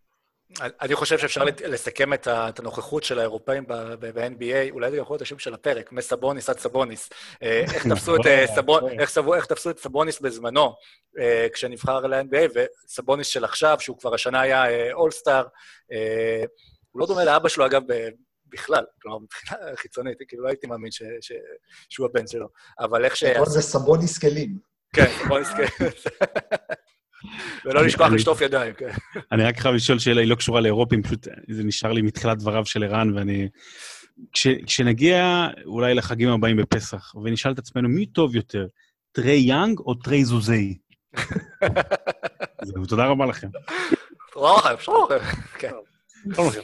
[0.61, 5.53] אני חושב שאפשר לסכם את הנוכחות של האירופאים ב-NBA, אולי זה יכול להיות השם של
[5.53, 7.09] הפרק, מסבוניס עד סבוניס.
[7.43, 8.41] אה, איך תפסו את אה,
[8.99, 10.75] איך סבו- איך תפסו את סבוניס בזמנו,
[11.19, 14.63] אה, כשנבחר ל-NBA, וסבוניס של עכשיו, שהוא כבר השנה היה
[14.93, 15.43] אולסטאר,
[16.91, 18.09] הוא לא דומה לאבא שלו, אגב, ב-
[18.47, 21.31] בכלל, כלומר, מבחינה חיצונית, כאילו לא הייתי מאמין ש- ש-
[21.89, 22.47] שהוא הבן שלו.
[22.79, 23.23] אבל איך ש...
[23.45, 24.57] זה סבוניס כלים.
[24.95, 25.85] כן, סבוניס, כן.
[27.65, 28.89] ולא לשכוח אני- לשטוף ידיים, כן.
[29.31, 32.65] אני רק חייב לשאול שאלה, היא לא קשורה לאירופים, פשוט זה נשאר לי מתחילת דבריו
[32.65, 33.47] של ערן, ואני...
[34.33, 38.65] כש, כשנגיע אולי לחגים הבאים בפסח, ונשאל את עצמנו מי טוב יותר,
[39.11, 40.77] טרי יאנג או תרי זוזי?
[42.63, 43.47] זהו, תודה רבה לכם.
[44.33, 45.41] תודה לכם, שלום לכם.
[45.59, 45.71] כן.
[46.35, 46.61] שלום לכם.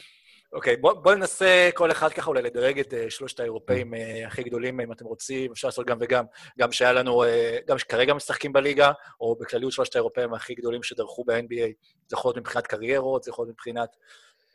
[0.53, 4.43] אוקיי, בואו בוא ננסה כל אחד ככה אולי לדרג את אה, שלושת האירופאים אה, הכי
[4.43, 6.25] גדולים, אם אתם רוצים, אפשר לעשות גם וגם,
[6.59, 8.91] גם שהיה לנו, אה, גם שכרגע משחקים בליגה,
[9.21, 11.71] או בכלליות שלושת האירופאים הכי גדולים שדרכו ב-NBA.
[12.07, 13.89] זה יכול להיות מבחינת קריירות, זה יכול להיות מבחינת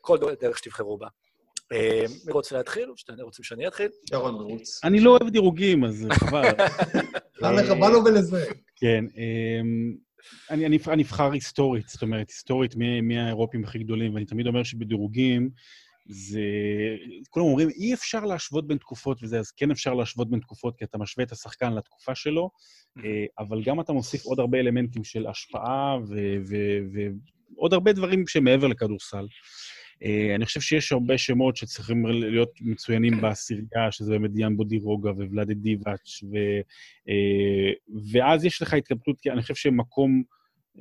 [0.01, 1.07] כל דרך- דרך שתבחרו בה.
[2.27, 3.89] מי רוצה להתחיל, או שאתם רוצים שאני אתחיל?
[4.13, 4.81] ירון מרוץ.
[4.85, 6.43] אני לא אוהב דירוגים, אז חבל.
[7.43, 8.45] מה לך, מה לו ולזה?
[8.77, 9.95] כן, אמ,
[10.51, 14.47] אני, אני, אני אבחר היסטורית, זאת אומרת, היסטורית מי, מי האירופים הכי גדולים, ואני תמיד
[14.47, 15.51] אומר שבדירוגים
[16.07, 16.41] זה...
[17.31, 20.85] כולם אומרים, אי אפשר להשוות בין תקופות וזה, אז כן אפשר להשוות בין תקופות, כי
[20.85, 22.51] אתה משווה את השחקן לתקופה שלו,
[22.99, 25.99] אה, אבל גם אתה מוסיף עוד הרבה אלמנטים של השפעה
[27.57, 29.27] ועוד הרבה דברים שמעבר לכדורסל.
[30.05, 35.55] אה, אני חושב שיש הרבה שמות שצריכים להיות מצוינים בעשירייה, שזה באמת דיאן בודירוגה וולאדי
[35.55, 36.37] דיבאץ', ו,
[37.09, 37.73] אה,
[38.13, 40.23] ואז יש לך התלבטות, כי אני חושב שמקום...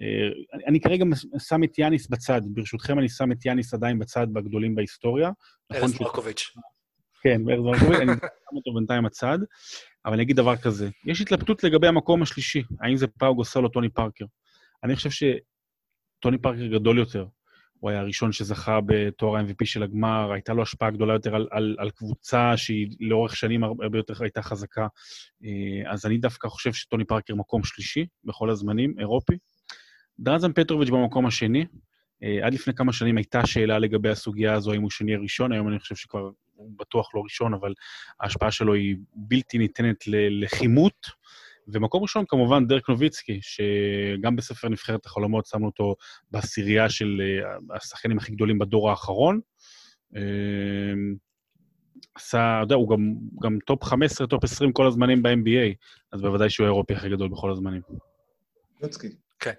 [0.02, 0.30] אה,
[0.68, 1.06] אני, כרגע
[1.40, 5.32] שם את יאניס בצד, ברשותכם אני שם את יאניס עדיין בצד בגדולים בהיסטוריה.
[5.72, 6.54] נכון ארז מרקוביץ'.
[7.24, 9.40] כן, בארז מרקוביץ', אני שם אותו בינתיים בצד,
[10.06, 13.70] אבל אני אגיד דבר כזה, יש התלבטות לגבי המקום השלישי, האם זה פאו גוסל או
[13.70, 14.26] טוני פארקר.
[14.84, 17.26] אני חושב שטוני פארקר גדול יותר.
[17.82, 21.76] הוא היה הראשון שזכה בתואר ה-MVP של הגמר, הייתה לו השפעה גדולה יותר על, על,
[21.80, 24.88] על קבוצה שהיא לאורך שנים הרבה יותר הייתה חזקה.
[25.44, 29.34] אה, אז אני דווקא חושב שטוני פארקר מקום שלישי בכל הזמנים, אירופי.
[30.20, 31.66] דרזן פטרוביץ' במקום השני.
[32.24, 35.52] אה, עד לפני כמה שנים הייתה שאלה לגבי הסוגיה הזו, האם הוא שני או ראשון,
[35.52, 37.74] היום אני חושב שכבר הוא בטוח לא ראשון, אבל
[38.20, 41.21] ההשפעה שלו היא בלתי ניתנת ל- לכימות.
[41.68, 45.96] ומקום ראשון, כמובן, דרק נוביצקי, שגם בספר נבחרת החלומות שמנו אותו
[46.32, 49.40] בעשירייה של אה, השחקנים הכי גדולים בדור האחרון.
[50.16, 50.22] אה,
[52.16, 55.76] עשה, אתה יודע, הוא גם, גם top 15, top 20 כל הזמנים ב-NBA,
[56.12, 57.82] אז בוודאי שהוא האירופי הכי גדול בכל הזמנים.
[58.82, 59.08] יוצקי.
[59.48, 59.52] אה,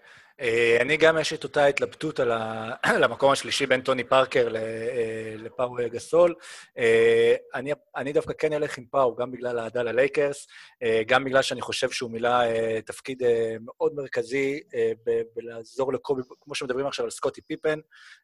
[0.80, 5.34] אני גם, יש את אותה התלבטות על ה- על המקום השלישי בין טוני פארקר אה,
[5.36, 6.34] לפאו גסול.
[6.78, 10.46] אה, אני, אני דווקא כן אלך עם פאו, גם בגלל האהדה ללייקרס,
[10.82, 15.92] אה, גם בגלל שאני חושב שהוא מילא אה, תפקיד אה, מאוד מרכזי אה, ב- בלעזור
[15.92, 17.78] לקובי, כמו שמדברים עכשיו על סקוטי פיפן,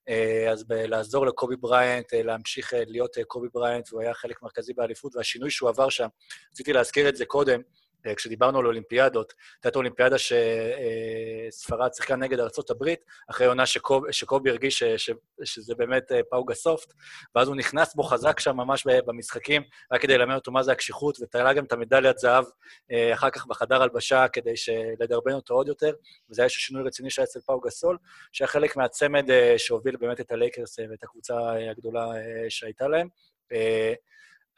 [0.08, 4.42] אה, אז בלעזור לקובי בריינט, אה, להמשיך אה, להיות אה, קובי בריינט, והוא היה חלק
[4.42, 6.08] מרכזי באליפות, והשינוי שהוא עבר שם,
[6.52, 7.77] רציתי להזכיר את זה קודם, אה,
[8.16, 9.32] כשדיברנו על אולימפיאדות,
[9.64, 12.94] הייתה אולימפיאדה שספרד שיחקה נגד ארה"ב,
[13.30, 15.10] אחרי עונה שקוב, שקובי הרגיש ש, ש,
[15.44, 16.92] שזה באמת אה, פאוגה סופט,
[17.34, 21.18] ואז הוא נכנס בו חזק שם ממש במשחקים, רק כדי ללמד אותו מה זה הקשיחות,
[21.20, 22.44] ותעלה גם את המדליית זהב
[22.92, 24.54] אה, אחר כך בחדר הלבשה, כדי
[25.00, 25.92] לדרבן אותו עוד יותר,
[26.30, 27.96] וזה היה איזשהו שינוי רציני שהיה אצל פאוגה סול,
[28.32, 31.34] שהיה חלק מהצמד אה, שהוביל באמת את הלייקרס ואת הקבוצה
[31.70, 32.06] הגדולה
[32.48, 33.08] שהייתה להם.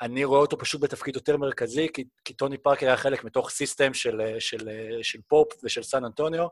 [0.02, 3.94] אני רואה אותו פשוט בתפקיד יותר מרכזי, כי, כי טוני פארקר היה חלק מתוך system
[3.94, 4.68] של, של,
[5.02, 6.46] של פופ ושל סן אנטוניו,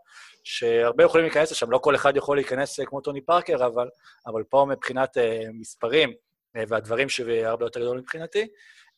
[0.44, 3.88] שהרבה יכולים להיכנס לשם, לא כל אחד יכול להיכנס אה, כמו טוני פארקר, אבל,
[4.26, 5.20] אבל פה מבחינת uh,
[5.52, 8.46] מספרים אה, והדברים שהרבה יותר גדול מבחינתי.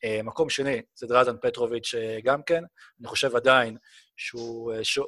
[0.04, 2.64] אה, מקום שני זה דרזן פטרוביץ' אה, גם כן.
[3.00, 3.76] אני חושב עדיין
[4.16, 4.72] שהוא...
[4.72, 5.06] אה, שהוא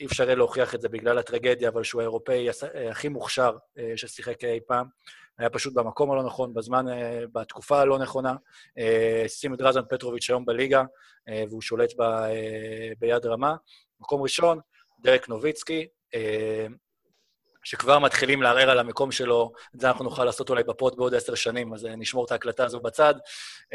[0.00, 2.48] אי אפשר יהיה להוכיח את זה בגלל הטרגדיה, אבל שהוא האירופאי
[2.90, 3.56] הכי מוכשר
[3.96, 4.86] ששיחק אי פעם.
[5.40, 8.34] היה פשוט במקום הלא נכון, בזמן, אה, בתקופה הלא נכונה.
[9.28, 10.82] שים את דרזן פטרוביץ' היום בליגה,
[11.28, 13.56] אה, והוא שולט ב, אה, ביד רמה.
[14.00, 14.60] מקום ראשון,
[15.00, 15.86] דרק נוביצקי,
[17.64, 21.34] שכבר מתחילים לערער על המקום שלו, את זה אנחנו נוכל לעשות אולי בפוד בעוד עשר
[21.34, 23.14] שנים, אז אה, נשמור את ההקלטה הזו בצד.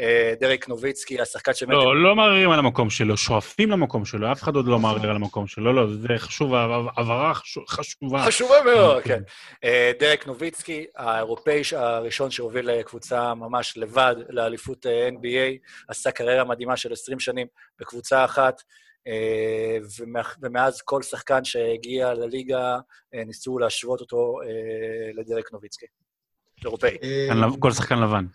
[0.00, 1.74] אה, דרק נוביצקי, השחקן שבאמת...
[1.84, 5.16] לא, לא מערערים על המקום שלו, שואפים למקום שלו, אף אחד עוד לא מערער על
[5.16, 6.54] המקום שלו, לא, זה חשוב,
[6.96, 8.24] הבהרה חשוב- חשובה.
[8.26, 9.08] חשובה מאוד, כן.
[9.08, 9.22] כן.
[9.64, 16.92] אה, דרק נוביצקי, האירופאי הראשון שהוביל קבוצה ממש לבד לאליפות NBA, עשה קריירה מדהימה של
[16.92, 17.46] 20 שנים
[17.80, 18.62] בקבוצה אחת,
[20.40, 22.78] ומאז כל שחקן שהגיע לליגה,
[23.14, 24.48] אה, ניסו להשוות אותו אה,
[25.14, 25.86] לדרק נוביצקי.
[26.64, 26.96] אירופאי.
[27.02, 28.26] אה, לב- כל שחקן לבן.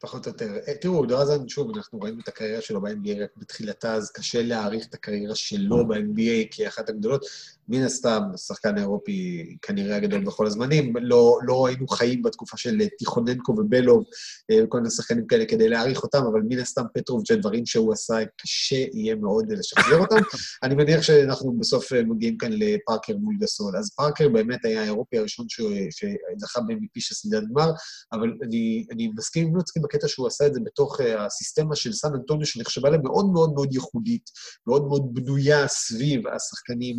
[0.00, 0.46] פחות או יותר.
[0.68, 4.86] אה, תראו, דרזן, שוב, אנחנו ראינו את הקריירה שלו ב-NBA רק בתחילתה, אז קשה להעריך
[4.88, 7.24] את הקריירה שלו ב-NBA כאחת הגדולות.
[7.70, 10.92] מן הסתם, השחקן האירופי כנראה הגדול בכל הזמנים.
[11.00, 14.04] לא, לא היינו חיים בתקופה של תיכוננקו ובלוב,
[14.50, 18.14] אה, וכל מיני שחקנים כאלה כדי להעריך אותם, אבל מן הסתם פטרוב, דברים שהוא עשה,
[18.36, 20.16] קשה יהיה מאוד לשחזר אותם.
[20.62, 23.76] אני מניח שאנחנו בסוף אה, מגיעים כאן לפארקר מול גסול.
[23.76, 25.60] אז פארקר באמת היה האירופי הראשון ש-
[25.90, 27.72] שזכה ב-MVP של סדרת גמר,
[28.12, 32.14] אבל אני, אני מסכים עם לוצקי בקטע שהוא עשה את זה בתוך הסיסטמה של סן
[32.14, 34.30] אנטוניו, שנחשבה להם מאוד מאוד מאוד ייחודית,
[34.66, 36.96] מאוד מאוד בנויה סביב השחקנים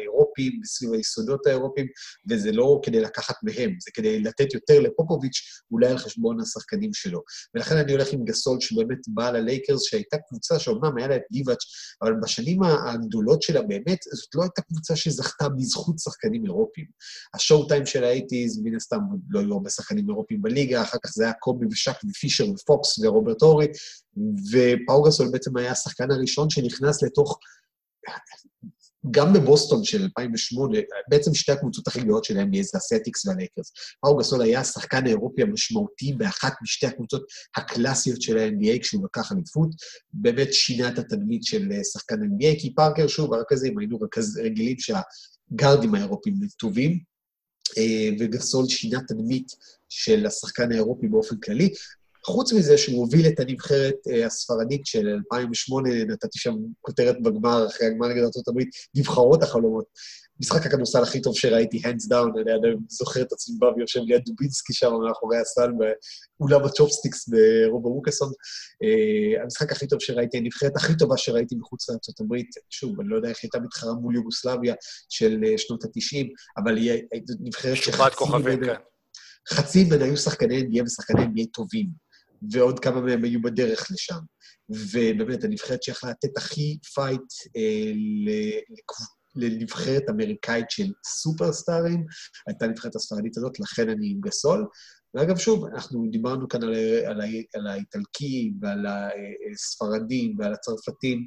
[0.00, 1.86] האירופים, סביב היסודות האירופים,
[2.30, 7.20] וזה לא כדי לקחת מהם, זה כדי לתת יותר לפופוביץ', אולי על חשבון השחקנים שלו.
[7.54, 11.64] ולכן אני הולך עם גסול, שבאמת בא ללייקרס, שהייתה קבוצה שאומנם היה לה את גיבאץ',
[12.02, 16.86] אבל בשנים הגדולות שלה באמת, זאת לא הייתה קבוצה שזכתה בזכות שחקנים אירופים.
[17.34, 18.98] השואו טיים של האייטיז, מן הסתם
[19.30, 23.42] לא היו הרבה שחקנים אירופים בליגה, אחר כך זה היה קובי ושק ופישר ופוקס ורוברט
[23.42, 23.66] אורי,
[24.52, 27.38] ופאו גסול בעצם היה השחקן הראשון שנכנס לתוך...
[29.10, 30.78] גם בבוסטון של 2008,
[31.08, 33.72] בעצם שתי הקבוצות הכי גדולות של ה-NBA זה הסלטיקס והלייקרס.
[34.00, 37.22] פאו גסול היה השחקן האירופי המשמעותי באחת משתי הקבוצות
[37.56, 39.68] הקלאסיות של ה-NBA כשהוא לקח אליפות.
[40.12, 44.76] באמת שינה את התדמית של אה, שחקן NBA, כי פארקר, שוב, הרכזים, היינו רכז, רגילים
[44.78, 46.98] שהגארדים האירופים טובים,
[47.78, 49.52] אה, וגסול שינה תדמית
[49.88, 51.68] של השחקן האירופי באופן כללי.
[52.26, 57.86] חוץ מזה שהוא הוביל את הנבחרת אה, הספרדית של 2008, נתתי שם כותרת בגמר, אחרי
[57.86, 58.60] הגמר נגד ארה"ב,
[58.94, 59.84] נבחרות החלומות.
[60.40, 64.22] משחק הכדורסל הכי טוב שראיתי, hands down, אני עדיין זוכר את עצמי בא ויושב ליד
[64.26, 65.70] דובינסקי שם מאחורי הסל
[66.38, 68.32] באולם הצ'ופסטיקס ברובה ווקסון.
[68.82, 72.36] אה, המשחק הכי טוב שראיתי, הנבחרת הכי טובה שראיתי מחוץ לארה"ב,
[72.70, 74.74] שוב, אני לא יודע איך הייתה מתחרה מול יוגוסלביה
[75.08, 76.26] של אה, שנות ה-90,
[76.62, 77.02] אבל היא
[77.40, 77.76] נבחרת
[78.56, 78.80] ממנה- כן.
[79.48, 81.86] חצי ממנה היו שחקני NBA ושחקני NBA טובים,
[82.52, 84.18] ועוד כמה מהם היו בדרך לשם.
[84.68, 87.92] ובאמת, הנבחרת שיכלה לתת הכי fight אה,
[89.36, 92.04] לנבחרת אמריקאית של סופרסטארים,
[92.46, 94.66] הייתה הנבחרת הספרדית הזאת, לכן אני עם גסול.
[95.14, 96.74] ואגב, שוב, אנחנו דיברנו כאן על,
[97.04, 97.20] על,
[97.54, 98.86] על האיטלקים ועל
[99.52, 101.26] הספרדים ועל הצרפתים.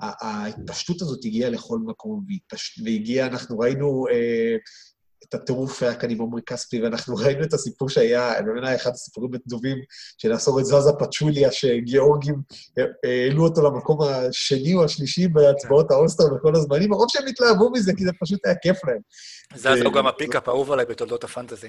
[0.00, 2.80] ההתפשטות הזאת הגיעה לכל מקום, והתפש...
[2.84, 4.56] והגיעה, אנחנו ראינו אה,
[5.28, 8.90] את הטירוף היה כאן עם עמרי כספי, ואנחנו ראינו את הסיפור שהיה, באמת היה אחד
[8.90, 9.78] הסיפורים הטובים
[10.18, 12.34] של לעשות את זאזא פצ'וליה, שגיאורגים
[12.78, 17.92] אה, העלו אותו למקום השני או השלישי בהצבעות האולסטר בכל הזמנים, מרוב שהם התלהבו מזה,
[17.96, 19.00] כי זה פשוט היה כיף להם.
[19.54, 21.68] זה אז גם ה pickup האהוב עליי בתולדות הפנטזי.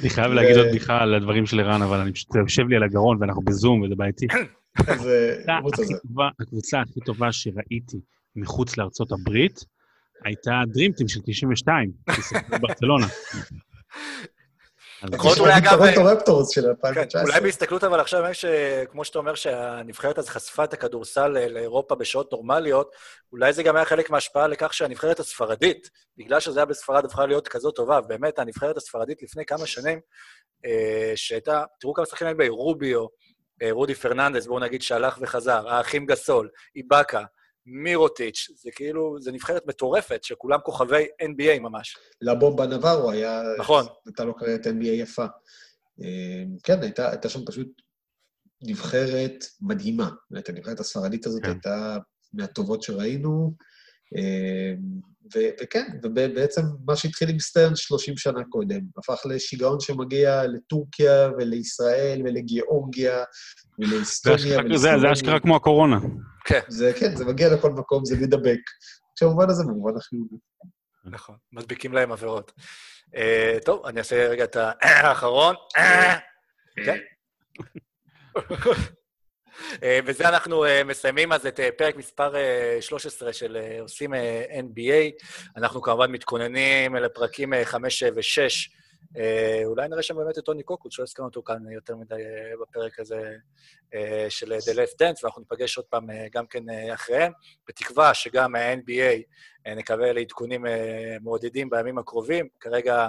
[0.00, 2.76] אני חייב להגיד עוד בדיחה על הדברים של ערן, אבל אני פשוט, זה יושב לי
[2.76, 4.26] על הגרון ואנחנו בזום וזה בעייתי.
[4.86, 5.58] אז אה,
[6.40, 8.00] הקבוצה הכי טובה שראיתי
[8.36, 9.64] מחוץ לארצות הברית,
[10.24, 13.06] הייתה Dream Team של 92, שיחקו בברצלונה.
[15.14, 17.22] יכול להיות אולי, אגב, טורנטו רפטורס של כן, 2019.
[17.22, 21.94] אולי בהסתכלות, אבל עכשיו, באמת שכמו שאתה אומר שהנבחרת אז חשפה את הכדורסל ל- לאירופה
[21.94, 22.94] בשעות נורמליות,
[23.32, 27.48] אולי זה גם היה חלק מההשפעה לכך שהנבחרת הספרדית, בגלל שזה היה בספרד, הפכה להיות
[27.48, 30.00] כזאת טובה, ובאמת, הנבחרת הספרדית לפני כמה שנים,
[30.66, 33.06] אה, שהייתה, תראו כמה שחקנים NBA, רוביו,
[33.62, 37.22] אה, רודי פרננדס, בואו נגיד שהלך וחזר, האחים גסול, איבאקה,
[37.66, 41.96] מירוטיץ', זה כאילו, זה נבחרת מטורפת, שכולם כוכבי NBA ממש.
[42.20, 43.42] לה בומבה נבארו היה...
[43.58, 43.84] נכון.
[44.06, 45.24] הייתה לו קריירת NBA יפה.
[46.02, 47.68] אה, כן, הייתה, הייתה שם פשוט
[48.62, 50.10] נבחרת מדהימה.
[50.30, 51.50] באמת, הנבחרת הספרדית הזאת כן.
[51.50, 51.96] הייתה
[52.32, 53.54] מהטובות שראינו.
[54.16, 54.72] אה,
[55.34, 62.22] ו- וכן, ובעצם מה שהתחיל עם סטרן 30 שנה קודם, הפך לשיגעון שמגיע לטורקיה ולישראל
[62.24, 63.24] ולגיאורגיה
[64.76, 65.98] זה- זה אשכרה כמו הקורונה.
[66.44, 68.60] כן, זה כן, זה מגיע לכל מקום, זה מדבק.
[69.22, 70.36] במובן הזה, במובן החיובי.
[71.04, 72.52] נכון, מדביקים להם עבירות.
[73.16, 75.54] אה, טוב, אני אעשה רגע את האחרון.
[76.84, 76.98] כן.
[79.82, 84.14] אה, בזה אנחנו אה, מסיימים אז את אה, פרק מספר אה, 13 של אה, עושים
[84.14, 85.26] אה, NBA.
[85.56, 88.81] אנחנו כמובן מתכוננים לפרקים 5 ו-6.
[89.64, 93.00] אולי נראה שם באמת את טוני קוקוט, שלא הזכרנו אותו כאן יותר מדי אה, בפרק
[93.00, 93.36] הזה
[93.94, 97.32] אה, של The Last Dance, ואנחנו ניפגש עוד פעם אה, גם כן אה, אחריהם,
[97.68, 99.22] בתקווה שגם ה-NBA
[99.66, 102.48] אה, נקבל עדכונים אה, מעודדים בימים הקרובים.
[102.60, 103.08] כרגע,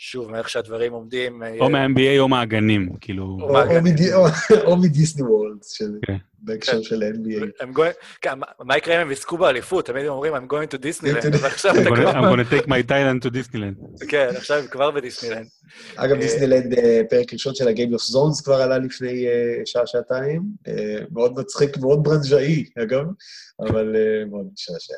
[0.00, 1.42] שוב, מאיך שהדברים עומדים...
[1.42, 3.38] אה, או מה-NBA או מהגנים, כאילו...
[3.42, 6.16] או- מדיסני וורלד, של- כן.
[6.38, 6.82] בהקשר כן.
[6.82, 7.64] של NBA.
[7.76, 9.86] going, כן, מה- יקרה אם הם יזכו באליפות?
[9.86, 12.10] תמיד הם אומרים, I'm going to Disneyland, to- אבל עכשיו I'm אתה gonna- כבר...
[12.10, 14.06] I'm gonna take my Thailand to Disneyland.
[14.08, 15.46] כן, עכשיו הם כבר בדיסנילנד.
[15.96, 19.24] אגב, אה, דיסנילנד, אה, פרק ראשון של ה-Game of Zones כבר עלה לפני
[19.64, 20.42] שעה-שעתיים.
[21.12, 23.04] מאוד מצחיק, מאוד ברנז'אי, אגב,
[23.60, 23.94] אבל
[24.30, 24.94] מאוד משעשע.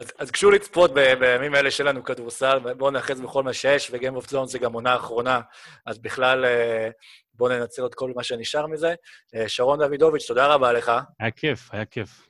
[0.00, 4.16] אז, אז גשו לצפות ב- בימים האלה שלנו כדורסל, בואו נאחז בכל מה שיש, וגיים
[4.16, 5.40] אוף זון זה גם עונה אחרונה,
[5.86, 6.88] אז בכלל אה,
[7.34, 8.94] בואו ננצל את כל מה שנשאר מזה.
[9.34, 10.92] אה, שרון דוידוביץ', תודה רבה לך.
[11.20, 12.28] היה כיף, היה כיף.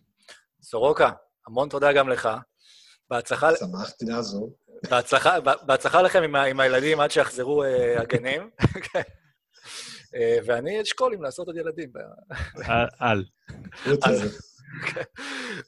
[0.63, 1.11] סורוקה,
[1.47, 2.29] המון תודה גם לך.
[3.11, 4.57] בהצלחה, שמחתי לעזור.
[4.91, 8.51] בהצלחה, בהצלחה לכם עם, ה- עם הילדים עד שיחזרו אה, הגנים.
[10.47, 11.93] ואני אשקול אם לעשות עוד ילדים.
[13.01, 13.25] על-.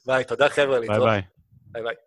[0.05, 1.03] ביי, תודה חבר'ה, להתראות.
[1.03, 1.21] ביי.
[1.21, 1.36] ביי
[1.83, 2.06] ביי.